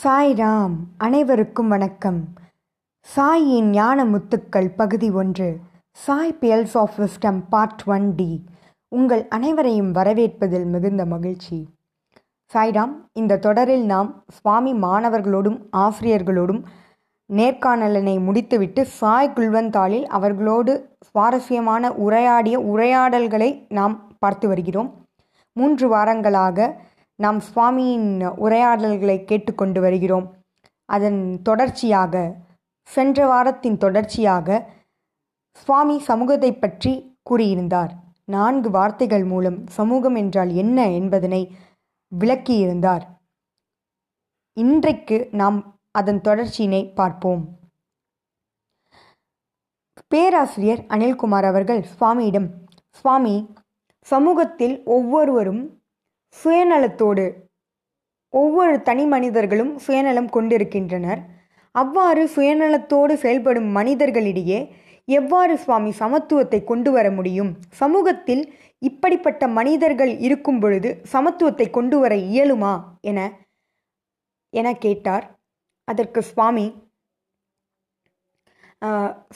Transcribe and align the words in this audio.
சாய் 0.00 0.34
ராம் 0.34 0.74
அனைவருக்கும் 0.98 1.68
வணக்கம். 1.68 2.24
சாயின் 3.06 3.68
ஞான 3.70 4.04
முத்துக்கள் 4.04 4.68
பகுதி 4.76 5.10
ஒன்று 5.10 5.58
Sai 5.92 6.36
pearls 6.40 6.76
of 6.76 6.94
wisdom 6.98 7.42
part 7.48 7.82
one 7.86 8.14
D 8.14 8.44
உங்கள் 8.88 9.28
அனைவரையும் 9.28 9.94
வரவேற்பதில் 9.94 10.64
மிகுந்த 10.64 11.04
மகிழ்ச்சி. 11.04 11.68
சாய்ராம் 12.54 12.94
இந்த 13.12 13.38
தொடரில் 13.38 13.84
நாம் 13.84 14.24
சுவாமி 14.28 14.72
மாணவர்களோடும் 14.72 15.58
ஆசிரியர்களோடும் 15.76 16.62
நேர்காணலனை 17.32 18.24
முடித்துவிட்டு 18.24 18.84
சாய் 18.86 19.32
குல்வந்தாளில் 19.34 20.04
அவர்களோடு 20.04 20.96
சுவாரஸ்யமான 21.00 21.92
உரையாடிய 21.92 22.60
உரையாடல்களை 22.60 23.66
நாம் 23.68 24.12
பார்த்து 24.18 24.48
வருகிறோம். 24.48 25.04
மூன்று 25.52 25.96
வாரங்களாக 25.96 26.76
நாம் 27.22 27.38
சுவாமியின் 27.48 28.10
உரையாடல்களை 28.44 29.16
கேட்டுக்கொண்டு 29.24 29.80
வருகிறோம். 29.80 30.26
அதன் 30.88 31.20
தொடர்ச்சியாக 31.42 32.14
சென்ற 32.82 33.26
வாரத்தின் 33.26 33.76
தொடர்ச்சியாக 33.76 34.58
சுவாமி 35.52 35.96
சமூகத்தை 36.00 36.52
பற்றி 36.54 36.92
கூறியிருந்தார். 37.30 37.92
நான்கு 38.24 38.68
வார்த்தைகள் 38.70 39.24
மூலம் 39.24 39.58
சமூகம் 39.66 40.14
என்றால் 40.14 40.50
என்ன 40.54 40.78
என்பதனை 40.90 41.42
விளக்கியிருந்தார். 42.12 43.04
இன்றைக்கு 44.56 45.16
நாம் 45.30 45.58
அதன் 45.90 46.20
தொடர்ச்சியினை 46.28 46.82
பார்ப்போம். 46.94 47.42
பேராசிரியர் 50.08 50.82
அனில்குமார் 50.94 51.46
அவர்கள் 51.50 51.82
சுவாமியிடம் 51.90 52.48
சுவாமி 52.98 53.34
சமூகத்தில் 54.06 54.76
ஒவ்வொருவரும் 54.84 55.62
சுயநலத்தோடு 56.36 57.24
ஒவ்வொரு 58.34 58.74
தனி 58.88 59.04
மனிதர்களும் 59.12 59.72
சுயநலம் 59.84 60.30
கொண்டிருக்கின்றனர். 60.36 61.20
அவ்வாறு 61.74 62.22
சுயநலத்தோடு 62.34 63.14
செயல்படும் 63.22 63.68
மனிதர்களிடையே 63.78 64.60
எவ்வாறு 65.08 65.54
சுவாமி 65.64 65.90
சமத்துவத்தை 66.00 66.60
கொண்டு 66.64 66.90
வர 66.96 67.06
முடியும்? 67.10 67.50
சமூகத்தில் 67.80 68.42
இப்படிப்பட்ட 68.82 69.42
மனிதர்கள் 69.58 70.12
இருக்கும் 70.26 70.60
பொழுது 70.62 70.90
சமத்துவத்தை 71.12 71.66
கொண்டு 71.70 71.96
வர 72.02 72.12
இயலுமா 72.30 72.74
என 73.10 73.18
என 74.52 74.68
கேட்டார். 74.84 75.26
அதற்கு 75.88 76.20
சுவாமி 76.30 76.66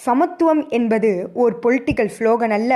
சமத்துவம் 0.07 0.63
என்பது 0.79 1.11
ஒரு 1.43 1.55
பொலிட்டிக்கல் 1.65 2.13
ஸ்லோகன் 2.17 2.55
அல்ல. 2.59 2.73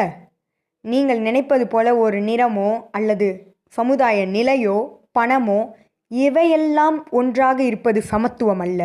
நீங்கள் 0.85 1.21
நினைப்பது 1.29 1.65
போல 1.75 1.87
ஒரு 2.05 2.19
நிறமோ 2.29 2.71
அல்லது 2.99 3.29
சமுதாய 3.69 4.27
நிலையோ 4.27 4.77
பணமோ 5.19 5.61
இவையெல்லாம் 6.11 7.11
ஒன்றாக 7.11 7.63
இருப்பது 7.63 8.03
சமத்துவம் 8.03 8.59
அல்ல. 8.59 8.83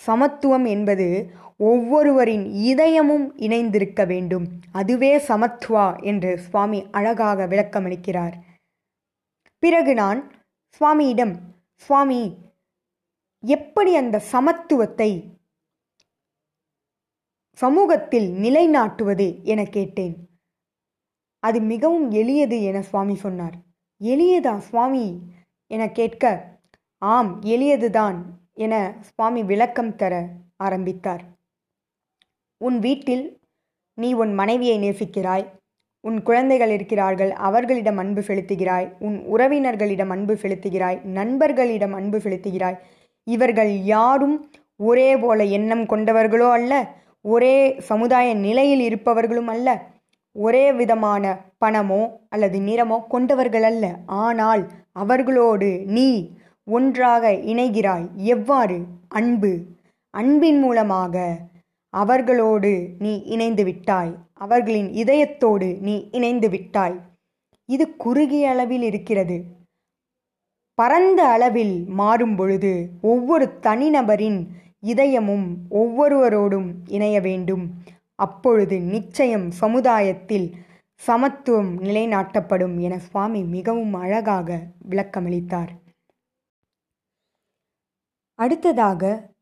சமத்துவம் 0.00 0.64
என்பது 0.64 1.06
ஒவ்வொருவரின் 1.56 2.44
இதயமும் 2.70 3.26
இணைந்திருக்க 3.36 4.04
வேண்டும். 4.04 4.46
அதுவே 4.72 5.16
சமத்துவா 5.16 6.02
என்று 6.02 6.38
சுவாமி 6.38 6.80
அழகாக 6.90 7.46
விளக்கமளிக்கிறார். 7.46 8.34
பிறகு 9.58 9.94
நான் 9.94 10.20
சுவாமியிடம் 10.80 11.34
சுவாமி 11.74 12.22
எப்படி 13.44 13.96
அந்த 13.96 14.22
சமத்துவத்தை 14.32 15.10
சமூகத்தில் 17.58 18.28
நிலைநாட்டுவது? 18.44 19.26
என 19.42 19.64
கேட்டேன். 19.64 20.14
அது 21.42 21.60
மிகவும் 21.60 22.10
எளியது 22.10 22.62
என 22.62 22.82
சுவாமி 22.82 23.14
சொன்னார். 23.14 23.56
எளியதா 24.00 24.54
சுவாமி 24.58 25.06
என 25.70 25.82
கேட்க 25.90 26.24
ஆம் 26.98 27.30
எளியதுதான் 27.42 28.18
என 28.54 28.74
சுவாமி 29.00 29.42
விளக்கம் 29.42 29.96
தர 29.96 30.14
ஆரம்பித்தார். 30.56 31.22
உன் 32.60 32.78
வீட்டில் 32.78 33.24
நீ 33.98 34.08
உன் 34.12 34.32
மனைவியை 34.34 34.76
நேசிக்கிறாய் 34.78 35.44
உன் 36.04 36.18
குழந்தைகள் 36.22 36.70
இருக்கிறார்கள் 36.70 37.32
அவர்களிடம் 37.32 37.96
அன்பு 37.96 38.20
செலுத்துகிறாய் 38.20 38.88
உன் 38.98 39.16
உறவினர்களிடம் 39.34 40.08
அன்பு 40.08 40.34
செலுத்துகிறாய் 40.34 40.98
நண்பர்களிடம் 41.18 41.92
அன்பு 41.92 42.18
செலுத்துகிறாய். 42.18 42.78
இவர்கள் 43.26 43.72
யாரும் 43.84 44.36
ஒரே 44.76 45.16
போல 45.16 45.44
எண்ணம் 45.44 45.86
கொண்டவர்களோ 45.86 46.48
அல்ல 46.50 46.72
ஒரே 47.24 47.56
சமுதாய 47.80 48.34
நிலையில் 48.34 48.80
இருப்பவர்களும் 48.80 49.46
அல்ல 49.46 49.68
ஒரே 50.36 50.72
விதமான 50.72 51.24
பணமோ 51.64 52.02
அல்லது 52.28 52.58
நிறமோ 52.60 52.98
கொண்டவர்கள் 53.08 53.62
அல்ல 53.62 53.84
ஆனால் 54.06 54.62
அவர்களோடு 54.92 55.70
நீ 55.86 56.08
ஒன்றாக 56.66 57.32
இணைகிறாய். 57.32 58.06
எவ்வாறு? 58.14 58.76
அன்பு. 59.08 59.52
அன்பின் 60.10 60.58
மூலமாக 60.58 61.16
அவர்களோடு 61.88 62.70
நீ 62.98 63.12
இணைந்து 63.34 63.64
விட்டாய். 63.64 64.12
அவர்களின் 64.34 64.88
இதயத்தோடு 65.02 65.68
நீ 65.80 66.08
இணைந்து 66.10 66.48
விட்டாய். 66.50 66.96
இது 67.68 67.84
குறுகிய 67.96 68.50
அளவில் 68.50 68.82
இருக்கிறது. 68.82 69.36
பரந்த 70.78 71.20
அளவில் 71.28 71.74
மாறும் 71.86 72.36
பொழுது 72.36 72.72
ஒவ்வொரு 73.00 73.46
தனிநபரின் 73.62 74.40
இதயமும் 74.86 75.46
ஒவ்வொருவரோடும் 75.70 76.68
இணைய 76.86 77.16
வேண்டும். 77.20 77.64
அப்பொழுது 78.14 78.76
நிச்சயம் 78.94 79.46
சமுதாயத்தில் 79.50 80.46
சமத்துவம் 81.00 81.70
நிலைநாட்டப்படும் 81.82 82.80
என 82.80 82.98
சுவாமி 82.98 83.42
மிகவும் 83.44 83.94
அழகாக 83.94 84.58
விளக்கமளித்தார். 84.90 85.72
அடுத்ததாக 88.38 89.32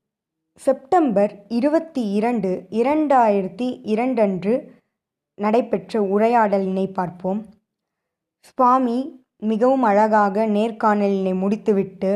செப்டம்பர் 0.60 1.32
இருபத்தி 1.48 2.10
இரண்டு 2.10 2.66
இரண்டாயிரத்தி 2.70 3.68
இரண்டன்று 3.92 4.54
நடைபெற்ற 5.34 6.00
உரையாடலினை 6.00 6.92
பார்ப்போம். 6.92 7.40
சுவாமி 8.38 8.98
மிகவும் 9.38 9.82
அழகாக 9.82 10.46
நேர்காணலினை 10.46 11.34
முடித்துவிட்டு 11.38 12.10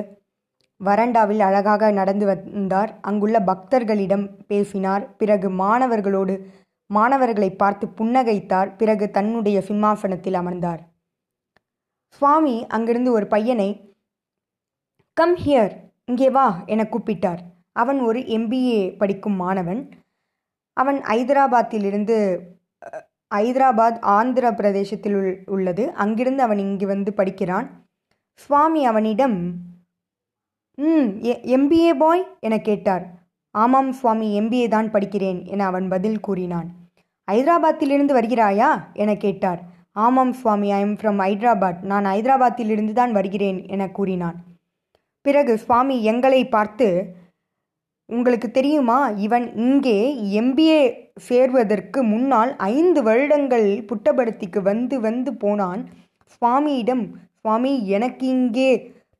வறண்டாவில் 0.84 1.38
அழகாக 1.38 1.90
நடந்து 1.90 2.26
வந்தார். 2.26 2.98
அங்குள்ள 3.00 3.38
பக்தர்களிடம் 3.40 4.26
பேசினார். 4.46 5.04
பிறகு 5.16 5.50
மாணவர்களோடு 5.50 6.34
மாணவர்களை 6.90 7.50
பார்த்து 7.62 7.86
புன்னகைத்தார் 7.98 8.70
பிறகு 8.80 9.06
தன்னுடைய 9.16 9.58
சிம்மாசனத்தில் 9.68 10.38
அமர்ந்தார். 10.40 10.82
சுவாமி 12.16 12.56
அங்கிருந்து 12.76 13.10
ஒரு 13.12 13.26
பையனை 13.34 13.70
கம் 15.16 15.36
ஹியர் 15.44 15.74
இங்கே 16.10 16.28
வா 16.36 16.46
என 16.66 16.82
கூப்பிட்டார். 16.92 17.40
அவன் 17.82 18.00
ஒரு 18.00 18.20
எம்பிஏ 18.36 18.80
படிக்கும் 19.00 19.38
மாணவன். 19.42 19.82
அவன் 20.76 20.98
ஐதராபாத்திலிருந்து 21.16 22.16
ஐதராபாத் 23.30 23.98
ஆந்திர 24.16 24.46
பிரதேசத்தில் 24.54 25.16
உள்ளது. 25.54 25.84
அங்கிருந்து 26.02 26.42
அவன் 26.42 26.60
இங்கு 26.66 26.86
வந்து 26.86 27.10
படிக்கிறான். 27.12 27.68
சுவாமி 28.40 28.82
அவனிடம் 28.86 29.36
ம் 30.78 31.10
எம்பிஏ 31.56 31.92
பாய் 32.00 32.24
என 32.46 32.54
கேட்டார். 32.68 33.04
ஆமாம் 33.62 33.90
சுவாமி 33.92 34.28
எம்பிஏ 34.40 34.68
தான் 34.68 34.88
படிக்கிறேன் 34.92 35.38
என 35.52 35.64
அவன் 35.64 35.86
பதில் 35.88 36.20
கூறினான். 36.20 36.68
ஹைதராபாத்திலிருந்து 37.30 38.12
வருகிறாயா? 38.18 38.70
என 39.02 39.10
கேட்டார். 39.16 39.60
ஆமாம் 39.92 40.32
Swami 40.32 40.68
I 40.72 40.80
am 40.80 40.96
from 41.00 41.20
Hyderabad. 41.24 41.78
நான் 41.90 42.04
ஹைதராபாத்திலிருந்து 42.04 42.92
தான் 42.92 43.12
வருகிறேன் 43.12 43.60
என 43.66 43.82
கூறினான். 43.90 44.36
பிறகு 45.26 45.52
சுவாமி 45.58 45.96
எங்களை 46.02 46.42
பார்த்து 46.46 46.88
உங்களுக்கு 48.08 48.48
தெரியுமா? 48.50 48.98
இவன் 49.26 49.46
இங்கே 49.66 49.98
எம்பிஏ 50.40 50.80
சேர்வதற்கு 51.28 52.02
முன்னால் 52.12 52.52
ஐந்து 52.56 53.00
வருடங்கள் 53.02 53.68
புட்டபர்த்திக்கு 53.88 54.60
வந்து 54.62 54.96
வந்து 55.06 55.30
போனான். 55.44 55.82
சுவாமியிடம் 56.34 57.04
சுவாமி 57.40 57.72
எனக்கு 57.96 58.26
இங்கே 58.36 58.70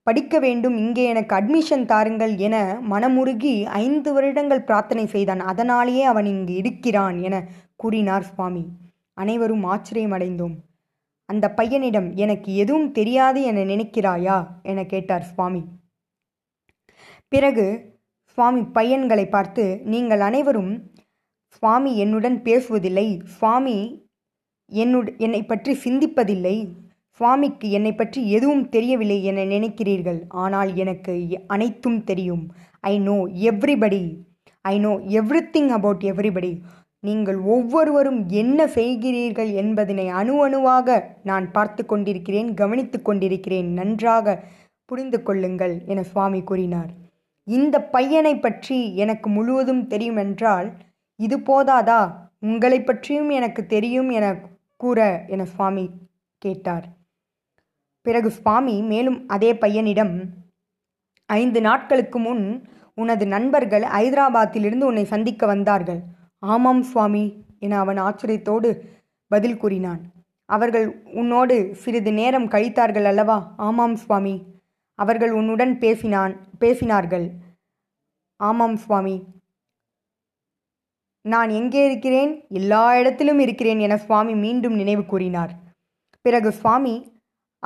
படிக்க 0.07 0.39
வேண்டும் 0.39 0.77
இங்கே 0.77 1.05
எனக்கு 1.05 1.33
அட்மிஷன் 1.37 1.85
தாருங்கள் 1.85 2.35
என 2.47 2.57
மனமுருகி 2.91 3.55
ஐந்து 3.83 4.11
வருடங்கள் 4.13 4.67
பிரார்த்தனை 4.69 5.05
செய்தான். 5.07 5.43
அதனாலேயே 5.53 6.05
அவன் 6.13 6.29
இங்கு 6.33 6.55
இருக்கிறான் 6.55 7.17
என 7.29 7.37
கூறினார் 7.77 8.27
சுவாமி. 8.31 8.65
அனைவரும் 9.17 9.65
ஆச்சரியமடைந்தோம். 9.73 10.57
அந்த 11.29 11.47
பையனிடம் 11.57 12.09
எனக்கு 12.15 12.51
எதுவும் 12.55 12.89
தெரியாது 12.93 13.41
என 13.43 13.65
நினைக்கிறாயா? 13.65 14.37
என 14.63 14.85
கேட்டார் 14.85 15.27
சுவாமி. 15.33 15.63
பிறகு 17.33 17.67
சுவாமி 18.39 18.63
பையன்களை 18.79 19.27
பார்த்து 19.29 19.65
நீங்கள் 19.85 20.21
அனைவரும் 20.21 20.73
சுவாமி 21.57 21.93
என்னுடன் 21.97 22.39
பேசுவதில்லை. 22.43 23.09
சுவாமி 23.37 23.79
என்னுட 24.73 25.17
என்னை 25.17 25.43
பற்றி 25.45 25.73
சிந்திப்பதில்லை. 25.85 26.57
சுவாமிக்கு 27.21 27.67
என்னை 27.77 27.93
பற்றி 27.95 28.21
எதுவும் 28.37 28.65
தெரியவில்லை 28.75 29.19
என 29.31 29.45
நினைக்கிறீர்கள். 29.55 30.21
ஆனால் 30.45 30.71
எனக்கு 30.83 31.13
அனைத்தும் 31.55 32.01
தெரியும். 32.11 32.45
I 32.93 32.95
know 33.07 33.19
everybody 33.51 34.03
I 34.65 34.75
know 34.85 34.93
everything 35.55 35.71
about 35.77 36.05
everybody 36.11 36.51
நீங்கள் 37.05 37.39
ஒவ்வொருவரும் 37.55 38.21
என்ன 38.41 38.61
செய்கிறீர்கள் 38.77 39.51
என்பதனை 39.63 40.07
அணு 40.21 40.35
அணுவாக 40.45 40.97
நான் 41.29 41.47
பார்த்து 41.57 41.83
கொண்டிருக்கிறேன் 41.87 42.49
கவனித்து 42.61 42.99
கொண்டிருக்கிறேன். 43.09 43.69
நன்றாக 43.79 44.37
புரிந்து 44.89 45.19
கொள்ளுங்கள் 45.23 45.75
என 45.93 46.03
சுவாமி 46.13 46.41
கூறினார். 46.51 46.91
இந்த 47.49 47.77
பையனை 47.95 48.35
பற்றி 48.47 48.79
எனக்கு 49.05 49.29
முழுவதும் 49.37 49.85
தெரியும் 49.93 50.21
என்றால் 50.25 50.69
இது 51.19 51.37
போதாதா? 51.51 52.01
உங்களை 52.49 52.79
பற்றியும் 52.83 53.31
எனக்கு 53.39 53.65
தெரியும் 53.75 54.11
என 54.19 54.27
கூற 54.81 55.01
என 55.35 55.45
சுவாமி 55.55 55.87
கேட்டார். 56.43 56.87
பிறகு 58.07 58.31
சுவாமி 58.31 58.75
மேலும் 58.83 59.19
அதே 59.35 59.51
பையனிடம் 59.53 60.15
ஐந்து 61.27 61.61
நாட்களுக்கு 61.61 62.19
முன் 62.19 62.45
உனது 62.95 63.25
நண்பர்கள் 63.27 63.85
ஐதராபாத்திலிருந்து 64.03 64.85
உன்னை 64.91 65.05
சந்திக்க 65.05 65.47
வந்தார்கள். 65.47 66.01
ஆமாம் 66.39 66.83
சுவாமி 66.83 67.25
என 67.59 67.79
அவன் 67.79 67.99
ஆச்சரியத்தோடு 67.99 68.69
பதில் 69.31 69.57
கூறினான். 69.57 70.03
அவர்கள் 70.49 70.87
உன்னோடு 71.15 71.57
சிறிது 71.75 72.13
நேரம் 72.13 72.51
கழித்தார்கள் 72.51 73.09
அல்லவா? 73.13 73.37
ஆமாம் 73.57 73.97
சுவாமி. 73.97 74.35
அவர்கள் 74.99 75.33
உன்னுடன் 75.39 75.75
பேசினான் 75.79 76.35
பேசினார்கள். 76.61 77.27
ஆமாம் 78.41 78.77
சுவாமி. 78.77 79.17
நான் 81.25 81.51
எங்கே 81.51 81.85
இருக்கிறேன்? 81.85 82.33
எல்லா 82.49 82.85
இடத்திலும் 82.99 83.39
இருக்கிறேன் 83.39 83.79
என 83.79 83.97
சுவாமி 83.97 84.35
மீண்டும் 84.45 84.75
நினைவு 84.75 85.05
கூறினார். 85.05 85.53
பிறகு 86.25 86.51
சுவாமி 86.53 86.95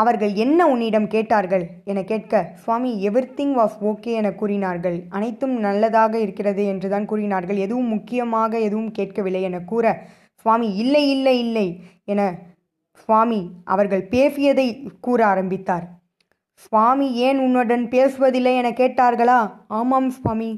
அவர்கள் 0.02 0.32
என்ன 0.44 0.66
உன்னிடம் 0.66 1.06
கேட்டார்கள்? 1.06 1.64
என 1.84 2.02
கேட்க 2.02 2.42
சுவாமி 2.54 2.90
எவ்ரிதிங் 3.08 3.54
வாஸ் 3.60 3.76
ஓகே 3.90 4.12
என 4.20 4.28
கூறினார்கள். 4.32 4.98
அனைத்தும் 5.08 5.56
நல்லதாக 5.58 6.14
இருக்கிறது 6.18 6.62
என்றுதான் 6.66 7.04
கூறினார்கள். 7.04 7.58
எதுவும் 7.66 7.92
முக்கியமாக 7.94 8.52
எதுவும் 8.58 8.90
கேட்கவில்லை 8.90 9.42
என 9.42 9.60
கூற 9.60 9.86
சுவாமி 10.42 10.68
இல்லை 10.74 11.04
இல்லை 11.10 11.36
இல்லை 11.38 11.66
என 12.04 12.20
சுவாமி 13.04 13.40
அவர்கள் 13.64 14.04
பேசியதை 14.08 14.66
கூற 15.00 15.20
ஆரம்பித்தார். 15.26 15.86
சுவாமி 16.64 17.06
ஏன் 17.26 17.38
உன்னுடன் 17.38 17.84
பேசுவதில்லை 17.88 18.54
என 18.60 18.70
கேட்டார்களா? 18.70 19.38
ஆமாம் 19.68 20.10
சுவாமி. 20.10 20.50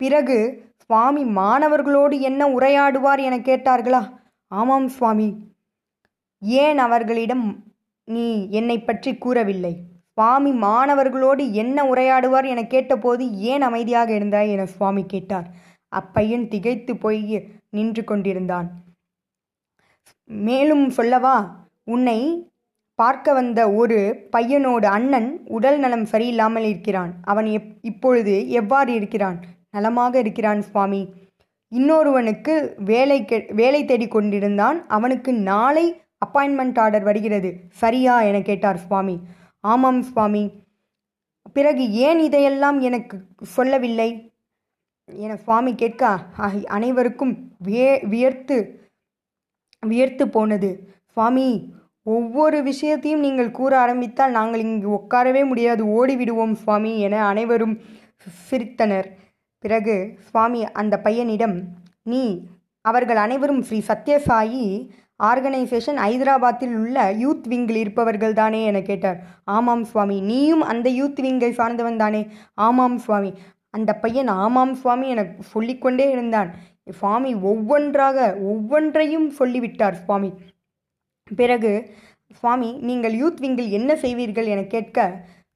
பிறகு 0.00 0.38
சுவாமி 0.86 1.22
மாணவர்களோடு 1.40 2.16
என்ன 2.28 2.48
உரையாடுவார் 2.48 3.20
என 3.26 3.36
கேட்டார்களா? 3.48 4.02
ஆமாம் 4.50 4.88
சுவாமி. 4.88 5.28
ஏன் 6.42 6.78
அவர்களிடம் 6.78 7.44
நீ 8.08 8.26
என்னை 8.50 8.76
பற்றி 8.80 9.10
கூறவில்லை. 9.16 9.72
சுவாமி 10.12 10.52
மாணவர்களோடு 10.52 11.44
என்ன 11.52 11.84
உரையாடுவார் 11.84 12.46
என 12.46 12.62
கேட்டபோது 12.66 13.24
ஏன் 13.50 13.62
அமைதியாக 13.62 14.10
இருந்தாய் 14.18 14.48
என 14.48 14.66
சுவாமி 14.66 15.02
கேட்டார். 15.06 15.46
அப்பையன் 15.92 16.46
திகைத்து 16.48 16.92
போய் 16.96 17.22
நின்று 17.70 18.02
கொண்டிருந்தான். 18.04 18.68
மேலும் 20.30 20.84
சொல்லவா 20.90 21.36
உன்னை 21.84 22.18
பார்க்க 22.98 23.32
வந்த 23.32 23.60
ஒரு 23.72 23.98
பையனோடு 24.36 24.86
அண்ணன் 24.96 25.28
உடல் 25.46 25.78
நலம் 25.78 26.06
சரியில்லாமல் 26.12 26.66
இருக்கிறான். 26.70 27.12
அவன் 27.22 27.46
எப் 27.58 27.70
இப்பொழுது 27.82 28.34
எவ்வாறு 28.50 28.90
இருக்கிறான்? 28.94 29.38
நலமாக 29.70 30.14
இருக்கிறான் 30.18 30.60
சுவாமி. 30.62 31.02
இன்னொருவனுக்கு 31.72 32.54
வேலை 32.84 33.18
கெ 33.24 33.38
வேலை 33.54 33.80
தேடிக் 33.84 34.10
கொண்டிருந்தான். 34.10 34.78
அவனுக்கு 34.88 35.32
நாளை 35.50 35.86
அப்பாயின்மெண்ட் 36.24 36.78
ஆர்டர் 36.78 37.02
வருகிறது. 37.02 37.60
சரியா? 37.70 38.22
என 38.22 38.40
கேட்டார் 38.42 38.78
சுவாமி. 38.78 39.20
ஆமாம் 39.60 40.02
சுவாமி. 40.02 40.62
பிறகு 41.52 41.90
ஏன் 41.90 42.18
இதையெல்லாம் 42.18 42.80
எனக்கு 42.80 43.22
சொல்லவில்லை? 43.42 44.32
என 45.04 45.36
சுவாமி 45.36 45.74
கேட்க 45.74 46.26
அனைவருக்கும் 46.66 47.52
விய 47.58 48.00
வியர்த்து 48.02 48.88
வியர்த்து 49.86 50.28
போனது. 50.28 50.94
சுவாமி 51.12 51.74
ஒவ்வொரு 52.02 52.62
விஷயத்தையும் 52.62 53.20
நீங்கள் 53.20 53.50
கூற 53.50 53.78
ஆரம்பித்தால் 53.78 54.30
நாங்கள் 54.30 54.60
இங்கு 54.60 54.88
உட்காரவே 54.90 55.46
முடியாது. 55.46 55.82
ஓடிவிடுவோம் 55.86 56.52
சுவாமி 56.52 57.00
என 57.00 57.26
அனைவரும் 57.26 57.78
சிரித்தனர். 58.50 59.04
பிறகு 59.58 60.18
சுவாமி 60.30 60.72
அந்த 60.72 61.00
பையனிடம் 61.04 61.62
நீ 62.02 62.46
அவர்கள் 62.80 63.16
அனைவரும் 63.16 63.62
ஸ்ரீ 63.62 63.82
சத்யசாயி 63.88 64.88
ஆர்கனைசேஷன் 65.20 65.98
ஹைதராபாத்தில் 66.04 66.74
உள்ள 66.74 67.12
யூத் 67.12 67.46
விங்கில் 67.48 67.80
இருப்பவர்கள் 67.82 68.32
தானே 68.32 68.64
என 68.64 68.82
கேட்டார். 68.82 69.18
ஆமாம் 69.44 69.84
சுவாமி 69.84 70.20
நீயும் 70.20 70.62
அந்த 70.62 70.90
யூத் 70.90 71.20
விங்கை 71.20 71.50
சார்ந்தவன் 71.52 71.96
தானே. 71.96 72.22
ஆமாம் 72.54 72.98
சுவாமி. 72.98 73.32
அந்த 73.70 73.90
பையன் 73.94 74.28
ஆமாம் 74.28 74.74
சுவாமி 74.74 75.08
என 75.08 75.24
சொல்லிக்கொண்டே 75.52 76.10
இருந்தான். 76.10 76.50
சுவாமி 76.90 77.34
ஒவ்வொன்றாக 77.34 78.36
ஒவ்வொன்றையும் 78.42 79.30
சொல்லிவிட்டார் 79.30 79.98
சுவாமி. 80.04 80.30
பிறகு 81.36 81.72
சுவாமி 82.40 82.70
நீங்கள் 82.80 83.12
யூத் 83.12 83.40
விங்கில் 83.40 83.70
என்ன 83.70 83.94
செய்வீர்கள் 83.94 84.44
என 84.44 84.62
கேட்க 84.64 84.98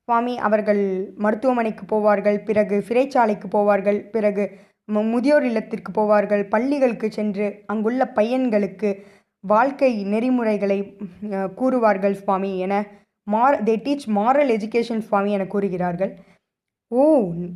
சுவாமி 0.08 0.38
அவர்கள் 0.38 0.82
மருத்துவமனைக்கு 1.16 1.84
போவார்கள் 1.92 2.38
பிறகு 2.44 2.84
சிறைச்சாலைக்கு 2.88 3.48
போவார்கள் 3.52 4.00
பிறகு 4.10 4.44
முதியோர் 4.86 5.44
இல்லத்திற்கு 5.44 5.90
போவார்கள் 5.92 6.42
பள்ளிகளுக்கு 6.48 7.12
சென்று 7.12 7.46
அங்குள்ள 7.66 8.12
பையன்களுக்கு 8.14 8.90
வாழ்க்கை 9.44 9.90
நெறிமுறைகளை 10.04 10.78
கூறுவார்கள் 11.58 12.16
சுவாமி 12.22 12.52
என 12.58 12.74
more 13.26 13.56
they 13.62 13.74
teach 13.84 14.06
moral 14.16 14.50
education 14.56 15.04
Swami 15.08 15.30
என 15.32 15.44
கூறுகிறார்கள். 15.46 16.12
ஓ 16.92 17.02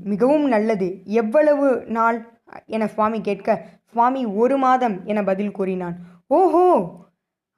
மிகவும் 0.05 0.47
நல்லது. 0.49 0.89
எவ்வளவு 1.21 1.67
நாள் 1.89 2.19
என 2.67 2.87
சுவாமி 2.87 3.19
கேட்க 3.21 3.49
சுவாமி 3.93 4.23
ஒரு 4.43 4.57
மாதம் 4.59 4.97
என 5.05 5.23
பதில் 5.23 5.57
கூறினான். 5.59 5.97
ஓஹோ! 6.31 6.65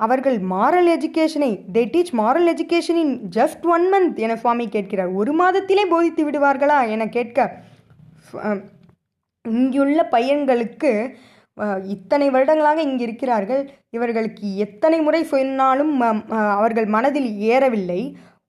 அவர்கள் 0.01 0.37
மாரல் 0.53 0.89
எஜுகேஷனை 0.97 1.51
they 1.75 1.83
teach 1.95 2.13
moral 2.21 2.49
education 2.53 3.01
in 3.05 3.15
just 3.37 3.65
one 3.75 3.87
month 3.93 4.19
என 4.19 4.37
சுவாமி 4.37 4.67
கேட்கிறார். 4.69 5.11
ஒரு 5.13 5.33
மாதத்திலே 5.41 5.85
போதித்து 5.89 6.23
விடுவார்களா 6.29 6.79
என 6.89 7.07
கேட்க 7.09 7.39
இங்குள்ள 9.45 10.01
பையன்களுக்கு 10.13 10.93
இத்தனை 11.95 12.27
வருடங்களாக 12.35 12.81
இங்கு 12.89 13.03
இருக்கிறார்கள். 13.07 13.63
இவர்களுக்கு 13.97 14.47
எத்தனை 14.65 14.99
முறை 15.07 15.21
சொன்னாலும் 15.33 15.95
அவர்கள் 16.57 16.89
மனதில் 16.97 17.31
ஏறவில்லை. 17.53 18.01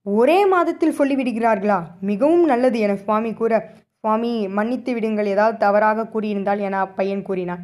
ஒரே 0.06 0.40
மாதத்தில் 0.54 0.98
சொல்லிவிடுகிறார்களா? 1.00 1.80
மிகவும் 2.10 2.46
நல்லது 2.46 2.78
என 2.86 2.96
சுவாமி 3.06 3.32
கூற 3.40 3.54
சுவாமி 4.02 4.32
மன்னித்து 4.58 4.92
விடுங்கள். 4.94 5.32
ஏதாவது 5.34 5.58
தவறாக 5.66 6.08
கூறியிருந்தால் 6.14 6.62
என 6.68 6.80
அப்பையன் 6.86 7.28
கூறினான். 7.28 7.64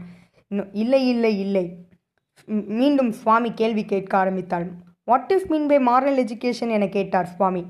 இன்னும் 0.51 0.73
இல்லை 0.83 1.01
இல்லை 1.13 1.33
இல்லை. 1.45 1.65
மீண்டும் 2.79 3.11
சுவாமி 3.21 3.49
கேள்வி 3.61 3.83
கேட்க 3.85 4.13
ஆரம்பித்தாள். 4.17 4.67
What 5.09 5.31
is 5.35 5.47
mean 5.51 5.67
by 5.71 5.79
moral 5.87 6.19
education 6.23 6.73
என 6.77 6.87
கேட்டார் 6.97 7.31
சுவாமி. 7.35 7.63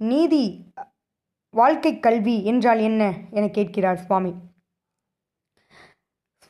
நீதி 0.00 0.44
வாழ்க்கை 1.54 1.92
கல்வி 2.06 2.36
என்றால் 2.50 2.80
என்ன? 2.88 3.02
என 3.36 3.44
கேட்கிறார் 3.58 4.00
சுவாமி. 4.06 4.32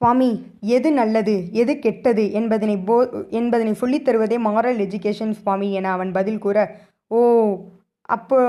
சுவாமி 0.01 0.31
எது 0.77 0.89
நல்லது 0.93 1.35
எது 1.53 1.73
கெட்டது 1.79 2.25
என்பதனை 2.33 2.77
போ 2.89 2.97
என்பதனை 3.31 3.73
சொல்லித் 3.75 4.07
தருவதே 4.09 4.37
மாரல் 4.47 4.81
எஜுகேஷன் 4.87 5.35
சுவாமி 5.41 5.69
என 5.73 5.91
அவன் 5.91 6.11
பதில் 6.13 6.43
கூற 6.45 6.59
ஓ 7.11 7.21
அப்போ 8.09 8.41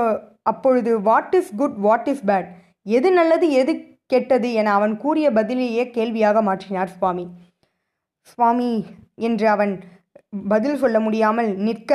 அப்பொழுது 0.42 0.92
what 1.00 1.34
is 1.38 1.52
good 1.56 1.78
what 1.78 2.08
is 2.08 2.24
bad 2.26 2.48
எது 2.96 3.08
நல்லது 3.12 3.46
எது 3.52 3.72
கெட்டது? 4.06 4.48
என 4.52 4.72
அவன் 4.72 4.94
கூறிய 4.96 5.26
பதிலையே 5.30 5.84
கேள்வியாக 5.90 6.38
மாற்றினார் 6.42 6.92
சுவாமி. 6.96 7.24
சுவாமி 8.30 8.70
என்று 9.26 9.46
அவன் 9.48 9.72
பதில் 10.48 10.76
சொல்ல 10.76 10.98
முடியாமல் 11.00 11.50
நிற்க 11.66 11.92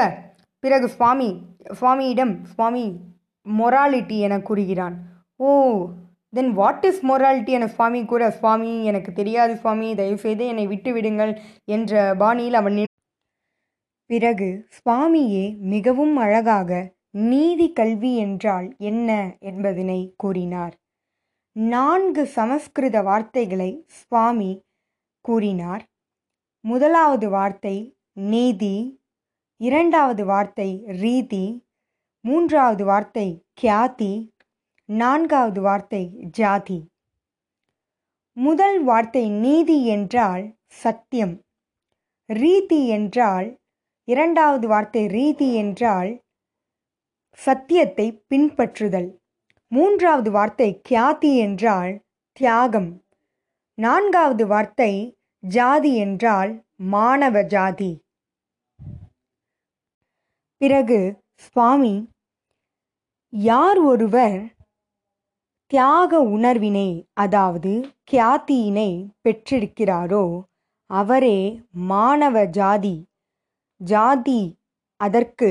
பிறகு 0.64 0.88
சுவாமி 0.90 1.30
சுவாமியிடம் 1.80 2.34
சுவாமி 2.54 2.86
மொராலிட்டி 3.46 4.18
என 4.28 4.36
கூறுகிறான். 4.40 4.96
ஓ 5.40 5.48
தென் 6.36 6.52
வாட் 6.54 6.86
இஸ் 6.86 7.02
மொராலிட்டி 7.06 7.52
என 7.52 7.68
சுவாமி 7.68 8.02
கூற 8.06 8.24
சுவாமி 8.32 8.72
எனக்கு 8.86 9.12
தெரியாது 9.14 9.54
சுவாமி 9.58 9.88
தயவுசெய்து 9.96 10.46
என்னை 10.46 10.66
விட்டு 10.68 10.92
விடுங்கள் 10.94 11.34
என்ற 11.66 12.16
பாணியில் 12.16 12.54
அவன் 12.54 12.80
பிறகு 14.10 14.50
சுவாமியே 14.78 15.46
மிகவும் 15.66 16.16
அழகாக 16.16 16.72
நீதி 17.30 17.68
கல்வி 17.74 18.12
என்றால் 18.16 18.68
என்ன? 18.80 19.10
என்பதனை 19.40 20.00
கூறினார். 20.18 20.74
நான்கு 21.56 22.24
சமஸ்கிருத 22.28 22.98
வார்த்தைகளை 23.02 23.70
சுவாமி 24.00 24.52
கூறினார். 25.26 25.84
முதலாவது 26.66 27.28
வார்த்தை 27.30 27.76
நீதி 28.26 28.76
இரண்டாவது 29.62 30.24
வார்த்தை 30.26 30.70
ரீதி 31.02 31.46
மூன்றாவது 32.26 32.84
வார்த்தை 32.86 33.28
கியாதி 33.54 34.14
நான்காவது 34.90 35.62
வார்த்தை 35.62 36.02
ஜாதி. 36.30 36.78
முதல் 38.34 38.84
வார்த்தை 38.84 39.30
நீதி 39.30 39.86
என்றால் 39.86 40.44
சத்தியம். 40.68 41.36
ரீதி 42.30 42.88
என்றால் 42.88 43.48
இரண்டாவது 44.08 44.68
வார்த்தை 44.68 45.04
ரீதி 45.08 45.54
என்றால் 45.54 46.12
சத்தியத்தை 47.40 48.08
பின்பற்றுதல். 48.30 49.10
மூன்றாவது 49.72 50.32
வார்த்தை 50.32 50.70
கியாதி 50.90 51.36
என்றால் 51.38 51.94
தியாகம். 52.32 52.92
நான்காவது 53.78 54.48
வார்த்தை 54.48 55.18
ஜாதி 55.40 55.96
என்றால் 55.96 56.52
மாணவ 56.76 57.42
ஜாதி. 57.44 57.94
பிறகு 60.58 61.00
சுவாமி 61.36 61.96
யார் 63.30 63.78
ஒருவர் 63.78 64.55
தியாக 65.72 66.20
உணர்வினை 66.22 66.90
அதாவது 67.14 67.72
கியாத்தியினை 68.12 68.90
பெற்றிருக்கிறாரோ 69.24 70.26
அவரே 70.90 71.38
மாணவ 71.74 72.46
ஜாதி. 72.46 72.96
ஜாதி 73.82 74.42
அதற்கு 75.00 75.50